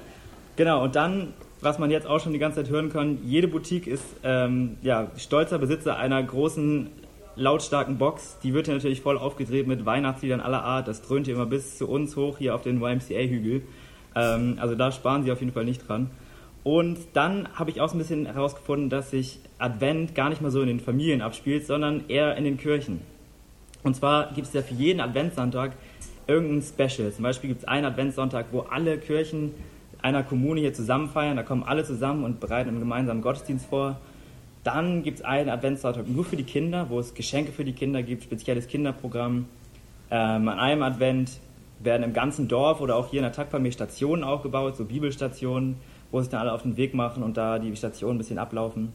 [0.57, 3.87] Genau, und dann, was man jetzt auch schon die ganze Zeit hören kann, jede Boutique
[3.87, 6.88] ist ähm, ja, stolzer Besitzer einer großen,
[7.37, 8.38] lautstarken Box.
[8.42, 10.88] Die wird hier natürlich voll aufgedreht mit Weihnachtsliedern aller Art.
[10.88, 13.62] Das dröhnt hier immer bis zu uns hoch hier auf den YMCA-Hügel.
[14.14, 16.11] Ähm, also da sparen sie auf jeden Fall nicht dran.
[16.62, 20.51] Und dann habe ich auch so ein bisschen herausgefunden, dass sich Advent gar nicht mal
[20.51, 23.01] so in den Familien abspielt, sondern eher in den Kirchen.
[23.83, 25.73] Und zwar gibt es ja für jeden Adventssonntag
[26.27, 27.11] irgendein Special.
[27.12, 29.55] Zum Beispiel gibt es einen Adventssonntag, wo alle Kirchen
[30.03, 31.37] einer Kommune hier zusammen feiern.
[31.37, 33.98] Da kommen alle zusammen und bereiten einen gemeinsamen Gottesdienst vor.
[34.63, 38.02] Dann gibt es einen Adventssonntag nur für die Kinder, wo es Geschenke für die Kinder
[38.02, 39.46] gibt, spezielles Kinderprogramm.
[40.11, 41.40] Ähm, an einem Advent
[41.81, 45.76] werden im ganzen Dorf oder auch hier in der Takpalme Stationen aufgebaut, so Bibelstationen,
[46.10, 48.92] wo sich dann alle auf den Weg machen und da die Stationen ein bisschen ablaufen.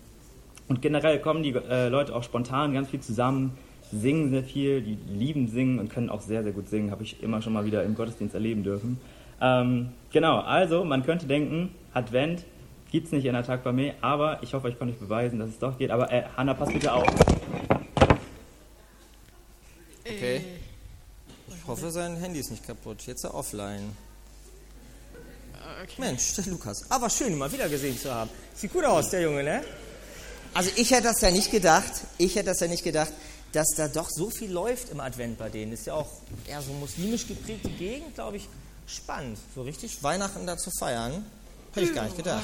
[0.68, 3.58] Und generell kommen die äh, Leute auch spontan ganz viel zusammen,
[3.92, 7.22] singen sehr viel, die lieben singen und können auch sehr, sehr gut singen, habe ich
[7.22, 9.00] immer schon mal wieder im Gottesdienst erleben dürfen.
[9.42, 12.46] Ähm, genau, also man könnte denken, Advent
[12.92, 15.60] gibt es nicht in der mir, aber ich hoffe, ich kann euch beweisen, dass es
[15.60, 15.92] doch geht.
[15.92, 17.06] Aber äh, Hanna, pass bitte auf.
[20.06, 20.42] Okay.
[21.66, 23.02] Ich hoffe, sein Handy ist nicht kaputt.
[23.08, 23.98] Jetzt ist er offline.
[25.98, 26.86] Mensch, der Lukas.
[26.92, 28.30] Aber schön, ihn mal wieder gesehen zu haben.
[28.54, 29.64] Sieht gut aus, der Junge, ne?
[30.54, 33.12] Also ich hätte das ja nicht gedacht, ich hätte das ja nicht gedacht,
[33.52, 35.74] dass da doch so viel läuft im Advent bei denen.
[35.74, 36.12] Ist ja auch
[36.48, 38.48] eher so muslimisch geprägte Gegend, glaube ich.
[38.86, 41.26] Spannend, so richtig Weihnachten da zu feiern.
[41.74, 42.44] Hätte ich gar nicht gedacht.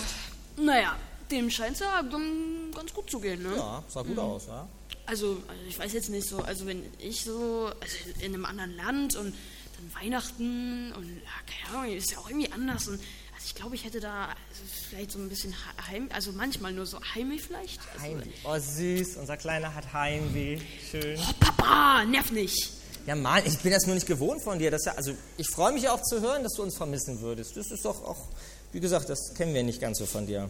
[0.57, 0.95] Naja,
[1.29, 3.55] dem scheint es ja ganz gut zu gehen, ne?
[3.55, 4.67] Ja, sah gut aus, ja.
[5.11, 8.73] Also, also ich weiß jetzt nicht so, also wenn ich so, also in einem anderen
[8.77, 9.35] Land und
[9.75, 13.75] dann Weihnachten und ja, keine Ahnung, ist ja auch irgendwie anders und also ich glaube,
[13.75, 15.53] ich hätte da also vielleicht so ein bisschen
[15.89, 17.81] heim, also manchmal nur so Heimweh vielleicht.
[17.91, 18.29] Also, Heimweh.
[18.45, 20.61] Oh, süß, unser Kleiner hat Heimweh.
[20.89, 21.19] Schön.
[21.19, 22.71] oh, Papa, nerv nicht.
[23.05, 24.71] Ja, Mann, ich bin das nur nicht gewohnt von dir.
[24.71, 27.57] Das ja, also ich freue mich auch zu hören, dass du uns vermissen würdest.
[27.57, 28.29] Das ist doch auch,
[28.71, 30.49] wie gesagt, das kennen wir nicht ganz so von dir.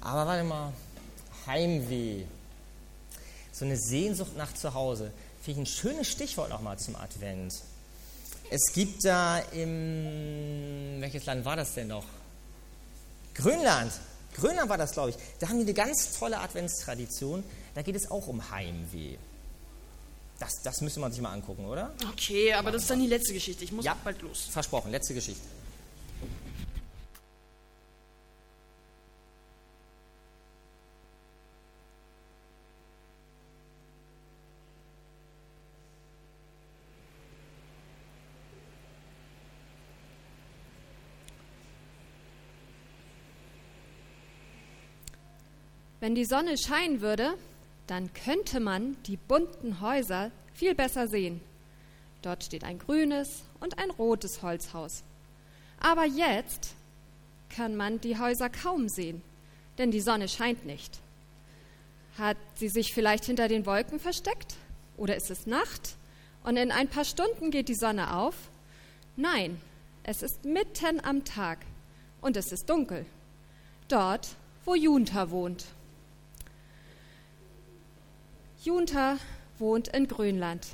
[0.00, 0.72] Aber warte mal,
[1.46, 2.24] Heimweh.
[3.54, 5.12] So eine Sehnsucht nach zu Hause.
[5.42, 7.54] Finde ich ein schönes Stichwort nochmal zum Advent.
[8.50, 12.04] Es gibt da im, welches Land war das denn noch?
[13.34, 13.92] Grönland.
[14.34, 15.16] Grönland war das, glaube ich.
[15.38, 17.44] Da haben die eine ganz tolle Adventstradition.
[17.74, 19.16] Da geht es auch um Heimweh.
[20.40, 21.94] Das, das müsste man sich mal angucken, oder?
[22.12, 23.62] Okay, aber das ist dann die letzte Geschichte.
[23.62, 23.96] Ich muss Ja.
[24.02, 24.48] bald los.
[24.50, 25.46] Versprochen, letzte Geschichte.
[46.04, 47.32] Wenn die Sonne scheinen würde,
[47.86, 51.40] dann könnte man die bunten Häuser viel besser sehen.
[52.20, 55.02] Dort steht ein grünes und ein rotes Holzhaus.
[55.80, 56.74] Aber jetzt
[57.48, 59.22] kann man die Häuser kaum sehen,
[59.78, 61.00] denn die Sonne scheint nicht.
[62.18, 64.56] Hat sie sich vielleicht hinter den Wolken versteckt?
[64.98, 65.96] Oder ist es Nacht
[66.42, 68.50] und in ein paar Stunden geht die Sonne auf?
[69.16, 69.58] Nein,
[70.02, 71.60] es ist mitten am Tag
[72.20, 73.06] und es ist dunkel.
[73.88, 74.36] Dort,
[74.66, 75.64] wo Junta wohnt.
[78.64, 79.18] Junta
[79.58, 80.66] wohnt in Grönland.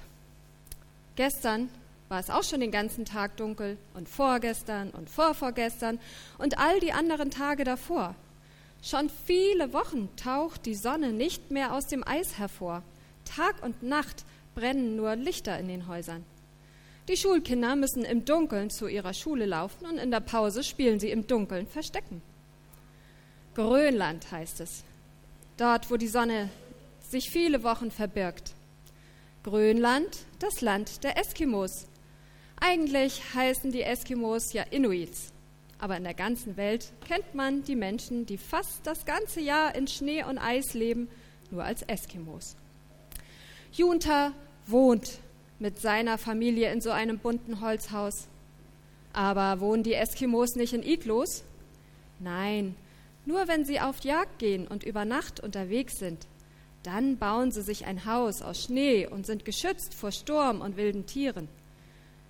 [1.17, 1.69] Gestern
[2.09, 5.99] war es auch schon den ganzen Tag dunkel und vorgestern und vorvorgestern
[6.39, 8.15] und all die anderen Tage davor.
[8.81, 12.85] Schon viele Wochen taucht die Sonne nicht mehr aus dem Eis hervor.
[13.25, 14.25] Tag und Nacht
[14.55, 16.25] brennen nur Lichter in den Häusern.
[17.09, 21.11] Die Schulkinder müssen im Dunkeln zu ihrer Schule laufen und in der Pause spielen sie
[21.11, 22.23] im Dunkeln Verstecken.
[23.57, 24.85] Grönland heißt es.
[25.57, 26.51] Dort, wo die Sonne
[27.11, 28.55] sich viele Wochen verbirgt.
[29.43, 31.87] Grönland, das Land der Eskimos.
[32.61, 35.33] Eigentlich heißen die Eskimos ja Inuits.
[35.79, 39.89] Aber in der ganzen Welt kennt man die Menschen, die fast das ganze Jahr in
[39.89, 41.09] Schnee und Eis leben,
[41.51, 42.55] nur als Eskimos.
[43.73, 44.33] Junta
[44.67, 45.21] wohnt
[45.59, 48.29] mit seiner Familie in so einem bunten Holzhaus.
[49.13, 51.45] Aber wohnen die Eskimos nicht in Iglos?
[52.19, 52.77] Nein,
[53.25, 56.27] nur wenn sie auf Jagd gehen und über Nacht unterwegs sind.
[56.83, 61.07] Dann bauen sie sich ein Haus aus Schnee und sind geschützt vor Sturm und wilden
[61.07, 61.49] Tieren.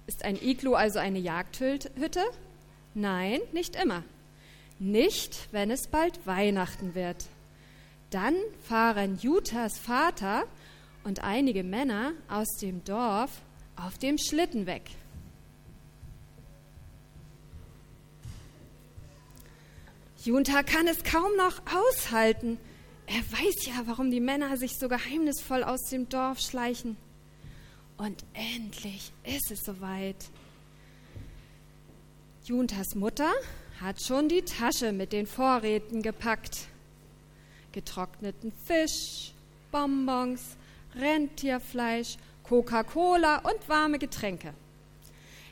[0.07, 2.25] Ist ein Iglu also eine Jagdhütte?
[2.95, 4.03] Nein, nicht immer.
[4.81, 7.27] Nicht, wenn es bald Weihnachten wird.
[8.11, 8.35] Dann
[8.67, 10.45] fahren Jutas Vater
[11.05, 13.31] und einige Männer aus dem Dorf
[13.77, 14.91] auf dem Schlitten weg.
[20.25, 22.59] Junta kann es kaum noch aushalten.
[23.13, 26.97] Er weiß ja, warum die Männer sich so geheimnisvoll aus dem Dorf schleichen.
[27.97, 30.31] Und endlich ist es soweit.
[32.45, 33.33] Juntas Mutter
[33.81, 36.69] hat schon die Tasche mit den Vorräten gepackt.
[37.73, 39.33] Getrockneten Fisch,
[39.73, 40.57] Bonbons,
[40.95, 44.55] Rentierfleisch, Coca-Cola und warme Getränke.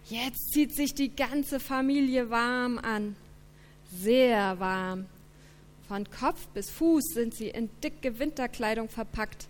[0.08, 3.16] Jetzt zieht sich die ganze Familie warm an.
[3.90, 5.06] Sehr warm.
[5.88, 9.48] Von Kopf bis Fuß sind sie in dicke Winterkleidung verpackt.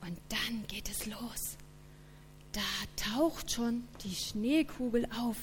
[0.00, 1.56] Und dann geht es los.
[2.52, 2.60] Da
[2.96, 5.36] taucht schon die Schneekugel auf.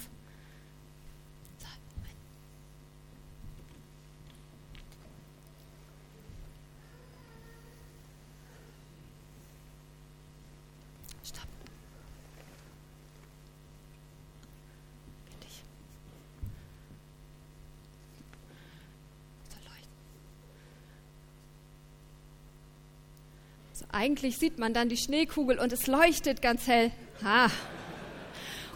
[23.92, 26.92] Eigentlich sieht man dann die Schneekugel und es leuchtet ganz hell.
[27.24, 27.50] Ha.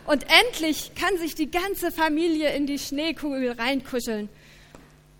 [0.05, 4.27] Und endlich kann sich die ganze Familie in die Schneekugel reinkuscheln.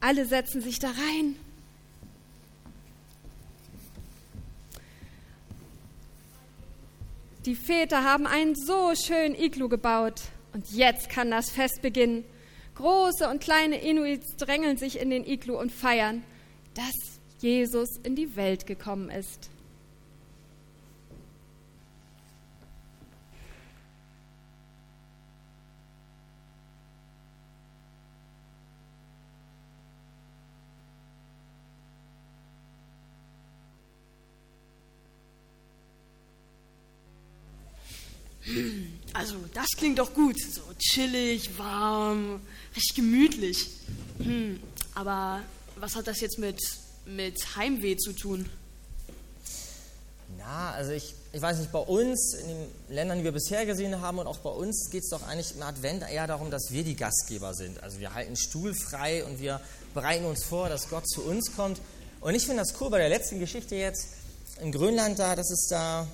[0.02, 1.36] Alle setzen sich da rein.
[7.46, 10.22] Die Väter haben einen so schönen Iglu gebaut.
[10.54, 12.24] Und jetzt kann das Fest beginnen.
[12.76, 16.24] Große und kleine Inuits drängeln sich in den Iglu und feiern,
[16.74, 19.50] dass Jesus in die Welt gekommen ist.
[39.14, 40.38] Also, das klingt doch gut.
[40.40, 42.42] So chillig, warm,
[42.76, 43.70] recht gemütlich.
[44.18, 44.60] Hm,
[44.96, 45.42] aber
[45.76, 46.60] was hat das jetzt mit,
[47.06, 48.50] mit Heimweh zu tun?
[50.38, 54.02] Na, also ich, ich weiß nicht, bei uns, in den Ländern, die wir bisher gesehen
[54.02, 56.84] haben und auch bei uns geht es doch eigentlich im Advent eher darum, dass wir
[56.84, 57.82] die Gastgeber sind.
[57.84, 59.62] Also wir halten Stuhl frei und wir
[59.94, 61.80] bereiten uns vor, dass Gott zu uns kommt.
[62.20, 64.08] Und ich finde das cool bei der letzten Geschichte jetzt
[64.62, 66.08] in Grönland da, dass es da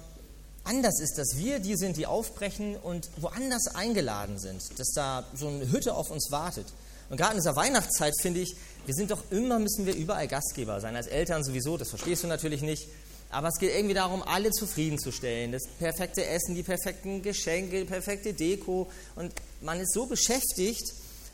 [0.69, 5.47] anders ist, dass wir die sind, die aufbrechen und woanders eingeladen sind, dass da so
[5.47, 6.67] eine Hütte auf uns wartet.
[7.09, 8.55] Und gerade in dieser Weihnachtszeit finde ich,
[8.85, 12.27] wir sind doch immer, müssen wir überall Gastgeber sein, als Eltern sowieso, das verstehst du
[12.27, 12.87] natürlich nicht.
[13.31, 15.51] Aber es geht irgendwie darum, alle zufriedenzustellen.
[15.51, 18.89] Das perfekte Essen, die perfekten Geschenke, die perfekte Deko.
[19.15, 20.83] Und man ist so beschäftigt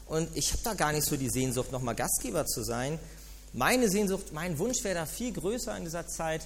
[0.08, 3.00] und ich habe da gar nicht so die Sehnsucht, nochmal Gastgeber zu sein.
[3.52, 6.42] Meine Sehnsucht, mein Wunsch wäre da viel größer in dieser Zeit,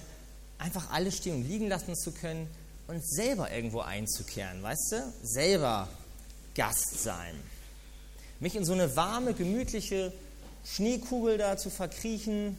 [0.58, 2.48] einfach alles stehen und liegen lassen zu können
[2.90, 5.12] und selber irgendwo einzukehren, weißt du?
[5.22, 5.86] Selber
[6.56, 7.40] Gast sein.
[8.40, 10.12] Mich in so eine warme, gemütliche
[10.64, 12.58] Schneekugel da zu verkriechen.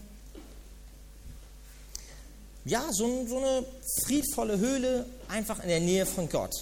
[2.63, 3.65] Ja, so, so eine
[4.05, 6.55] friedvolle Höhle einfach in der Nähe von Gott.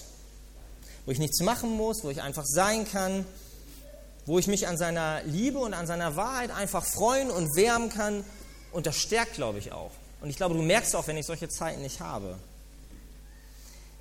[1.06, 3.24] Wo ich nichts machen muss, wo ich einfach sein kann,
[4.26, 8.24] wo ich mich an seiner Liebe und an seiner Wahrheit einfach freuen und wärmen kann.
[8.72, 9.92] Und das stärkt, glaube ich, auch.
[10.22, 12.40] Und ich glaube, du merkst auch, wenn ich solche Zeiten nicht habe.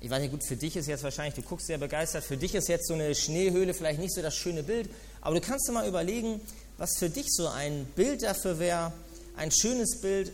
[0.01, 2.55] Ich weiß nicht, gut, für dich ist jetzt wahrscheinlich, du guckst sehr begeistert, für dich
[2.55, 4.89] ist jetzt so eine Schneehöhle vielleicht nicht so das schöne Bild,
[5.21, 6.39] aber du kannst dir mal überlegen,
[6.77, 8.93] was für dich so ein Bild dafür wäre,
[9.35, 10.31] ein schönes Bild,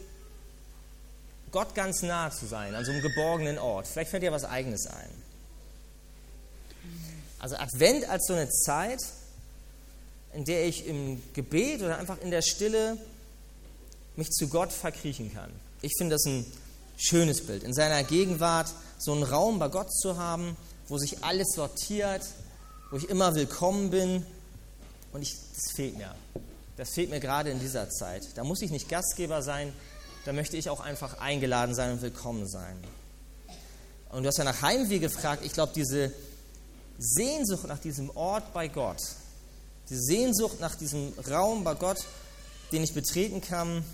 [1.52, 3.88] Gott ganz nah zu sein, an so einem geborgenen Ort.
[3.88, 5.10] Vielleicht fällt dir was Eigenes ein.
[7.40, 9.00] Also Advent als so eine Zeit,
[10.34, 12.98] in der ich im Gebet oder einfach in der Stille
[14.16, 15.50] mich zu Gott verkriechen kann.
[15.82, 16.46] Ich finde das ein
[16.98, 17.64] schönes Bild.
[17.64, 20.56] In seiner Gegenwart so einen Raum bei Gott zu haben,
[20.88, 22.24] wo sich alles sortiert,
[22.92, 24.26] wo ich immer willkommen bin.
[25.12, 26.14] Und ich, das fehlt mir.
[26.78, 28.24] Das fehlt mir gerade in dieser Zeit.
[28.36, 29.74] Da muss ich nicht Gastgeber sein,
[30.26, 32.78] da möchte ich auch einfach eingeladen sein und willkommen sein.
[34.10, 35.46] Und du hast ja nach Heimweh gefragt.
[35.46, 36.12] Ich glaube, diese
[36.98, 39.02] Sehnsucht nach diesem Ort bei Gott,
[39.90, 42.06] diese Sehnsucht nach diesem Raum bei Gott,
[42.72, 43.86] den ich betreten kann,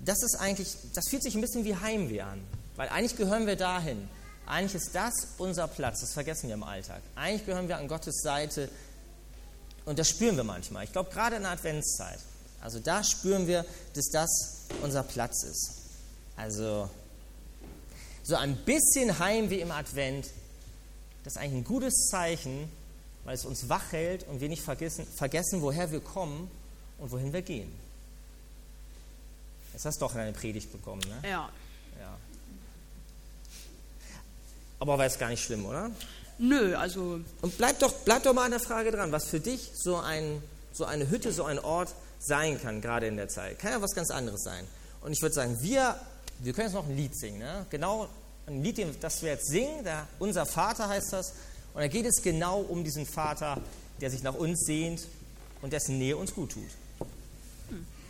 [0.00, 2.42] das ist eigentlich, das fühlt sich ein bisschen wie Heimweh an.
[2.76, 4.08] Weil eigentlich gehören wir dahin.
[4.46, 6.00] Eigentlich ist das unser Platz.
[6.00, 7.02] Das vergessen wir im Alltag.
[7.14, 8.68] Eigentlich gehören wir an Gottes Seite.
[9.84, 10.84] Und das spüren wir manchmal.
[10.84, 12.18] Ich glaube, gerade in der Adventszeit.
[12.60, 13.64] Also da spüren wir,
[13.94, 15.72] dass das unser Platz ist.
[16.36, 16.88] Also
[18.22, 20.30] so ein bisschen Heimweh im Advent,
[21.24, 22.70] das ist eigentlich ein gutes Zeichen,
[23.24, 26.50] weil es uns wach hält und wir nicht vergessen, vergessen woher wir kommen
[26.98, 27.72] und wohin wir gehen.
[29.72, 31.28] Jetzt hast du doch eine Predigt bekommen, ne?
[31.28, 31.50] Ja.
[34.82, 35.92] Aber war jetzt gar nicht schlimm, oder?
[36.38, 39.70] Nö, also Und bleib doch, bleib doch mal an der Frage dran, was für dich
[39.76, 43.60] so, ein, so eine Hütte, so ein Ort sein kann, gerade in der Zeit.
[43.60, 44.66] Kann ja was ganz anderes sein.
[45.02, 45.94] Und ich würde sagen, wir,
[46.40, 47.38] wir können jetzt noch ein Lied singen.
[47.38, 47.64] Ne?
[47.70, 48.08] Genau
[48.48, 51.32] ein Lied, das wir jetzt singen, der, Unser Vater heißt das.
[51.74, 53.58] Und da geht es genau um diesen Vater,
[54.00, 55.06] der sich nach uns sehnt
[55.60, 56.70] und dessen Nähe uns gut tut.
[56.98, 58.01] Unser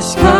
[0.00, 0.39] is.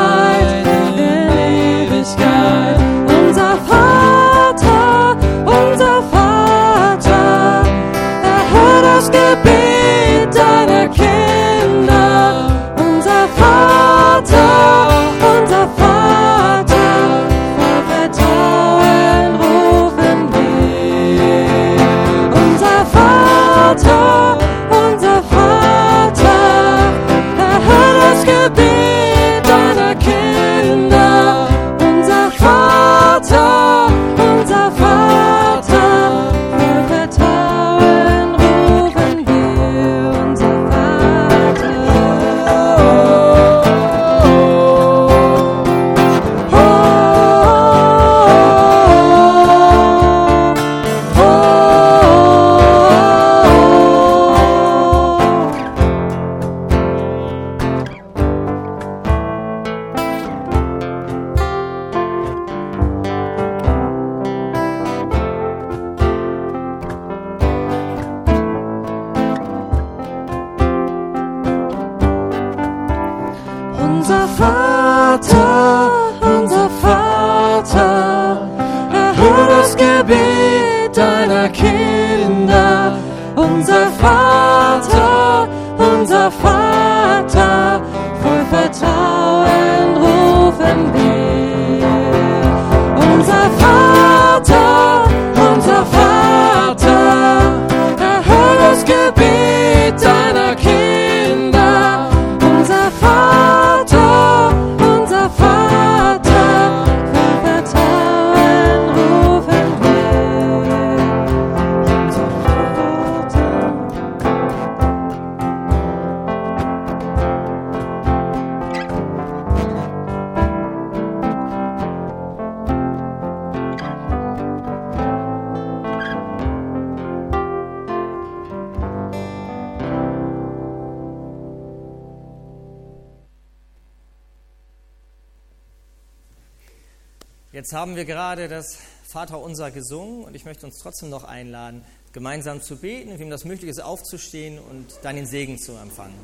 [137.70, 142.60] Jetzt haben wir gerade das Vaterunser gesungen und ich möchte uns trotzdem noch einladen, gemeinsam
[142.60, 146.18] zu beten, wem das möglich ist, aufzustehen und dann den Segen zu empfangen.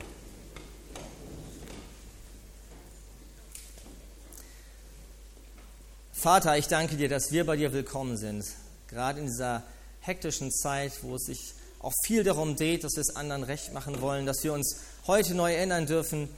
[6.12, 8.44] Vater, ich danke dir, dass wir bei dir willkommen sind,
[8.88, 9.62] gerade in dieser
[10.00, 14.00] hektischen Zeit, wo es sich auch viel darum dreht, dass wir es anderen recht machen
[14.00, 16.28] wollen, dass wir uns heute neu erinnern dürfen,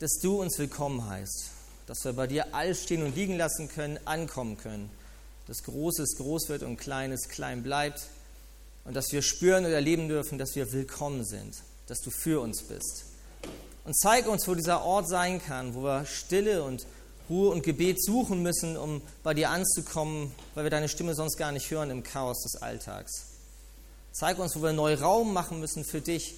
[0.00, 1.52] dass du uns willkommen heißt,
[1.88, 4.90] dass wir bei dir alles stehen und liegen lassen können, ankommen können.
[5.46, 8.02] Dass Großes groß wird und Kleines klein bleibt.
[8.84, 11.54] Und dass wir spüren und erleben dürfen, dass wir willkommen sind,
[11.86, 13.04] dass du für uns bist.
[13.84, 16.86] Und zeig uns, wo dieser Ort sein kann, wo wir Stille und
[17.30, 21.52] Ruhe und Gebet suchen müssen, um bei dir anzukommen, weil wir deine Stimme sonst gar
[21.52, 23.28] nicht hören im Chaos des Alltags.
[24.12, 26.34] Zeig uns, wo wir neu Raum machen müssen für dich,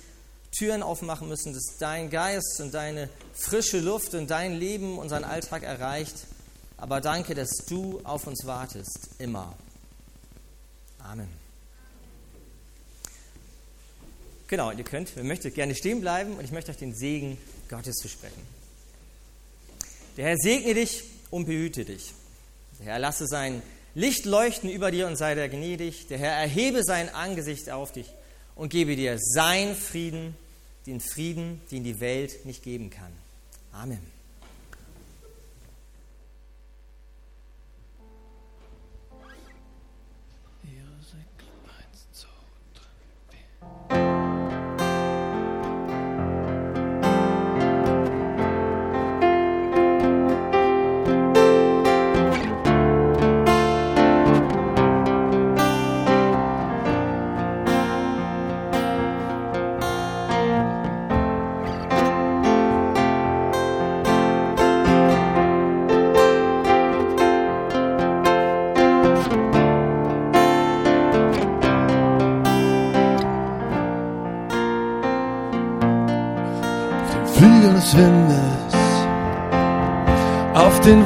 [0.52, 5.62] Türen aufmachen müssen, dass dein Geist und deine frische Luft und dein Leben unseren Alltag
[5.62, 6.14] erreicht.
[6.76, 9.56] Aber danke, dass du auf uns wartest, immer.
[10.98, 11.28] Amen.
[14.48, 17.38] Genau, ihr könnt, ihr möchtet gerne stehen bleiben und ich möchte euch den Segen
[17.68, 18.42] Gottes versprechen.
[20.16, 22.12] Der Herr segne dich und behüte dich.
[22.80, 23.62] Der Herr lasse sein
[23.94, 26.08] Licht leuchten über dir und sei dir gnädig.
[26.08, 28.06] Der Herr erhebe sein Angesicht auf dich
[28.54, 30.36] und gebe dir sein Frieden,
[30.86, 33.12] den Frieden, den die Welt nicht geben kann.
[33.72, 34.19] Amen.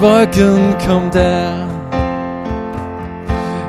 [0.05, 1.67] Wolken kommt er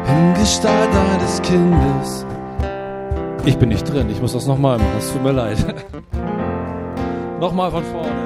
[0.10, 2.26] in Gestalt eines Kindes.
[3.46, 5.58] Ich bin nicht drin, ich muss das nochmal machen, es tut mir leid.
[7.40, 8.25] nochmal von vorne.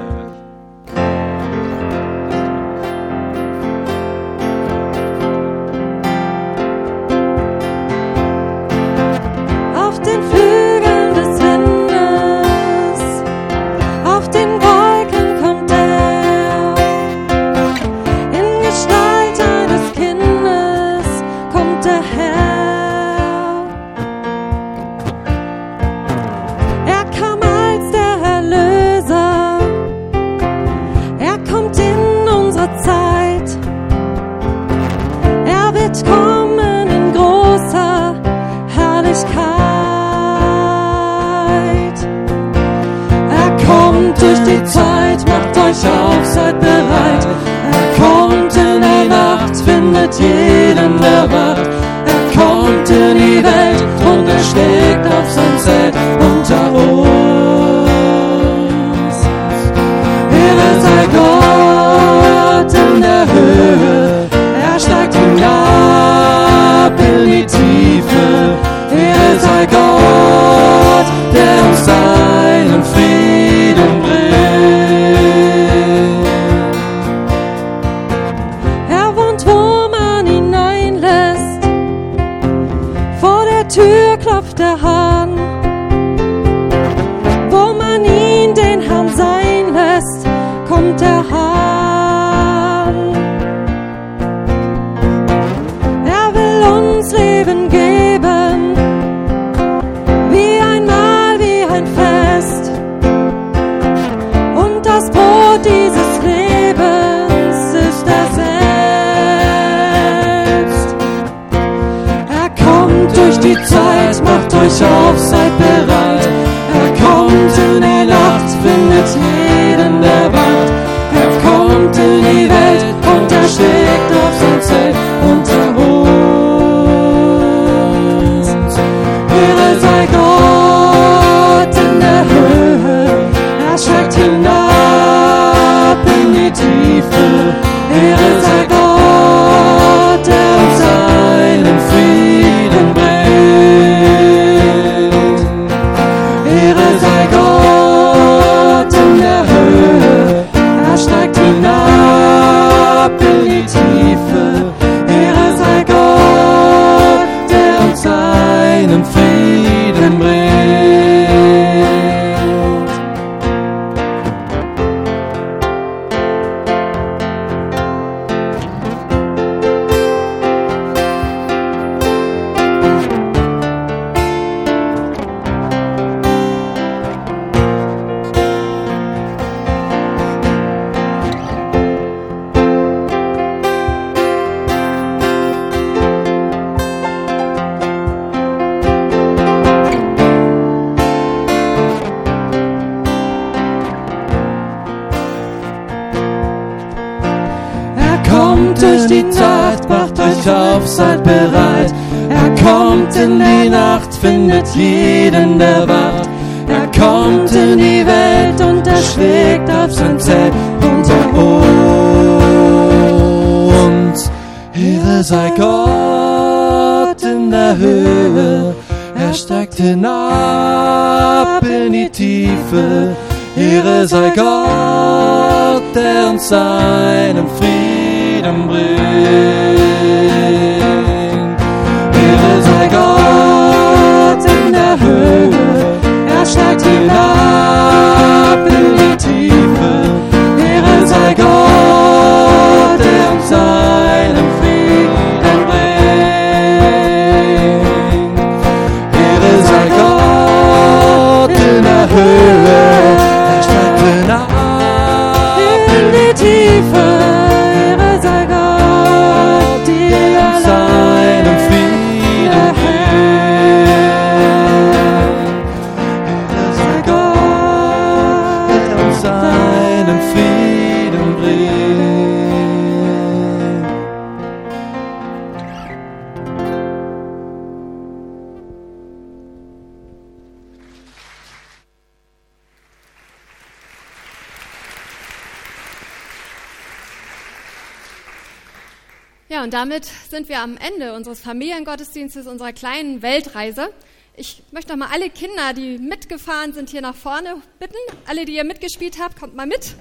[290.30, 293.92] Sind wir am Ende unseres Familiengottesdienstes, unserer kleinen Weltreise.
[294.36, 297.96] Ich möchte noch mal alle Kinder, die mitgefahren sind, hier nach vorne bitten.
[298.26, 299.96] Alle, die ihr mitgespielt habt, kommt mal mit,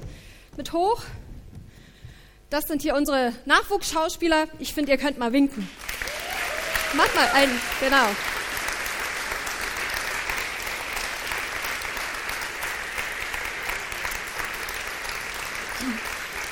[0.55, 1.01] mit hoch.
[2.51, 4.47] Das sind hier unsere Nachwuchsschauspieler.
[4.59, 5.67] Ich finde, ihr könnt mal winken.
[6.93, 8.07] Macht mal einen, genau.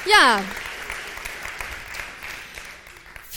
[0.06, 0.42] Ja,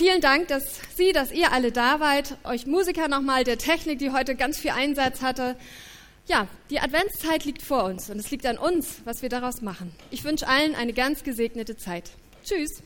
[0.00, 2.38] Vielen Dank, dass Sie, dass ihr alle da wart.
[2.44, 5.56] Euch Musiker nochmal, der Technik, die heute ganz viel Einsatz hatte.
[6.26, 9.92] Ja, die Adventszeit liegt vor uns und es liegt an uns, was wir daraus machen.
[10.10, 12.12] Ich wünsche allen eine ganz gesegnete Zeit.
[12.42, 12.82] Tschüss.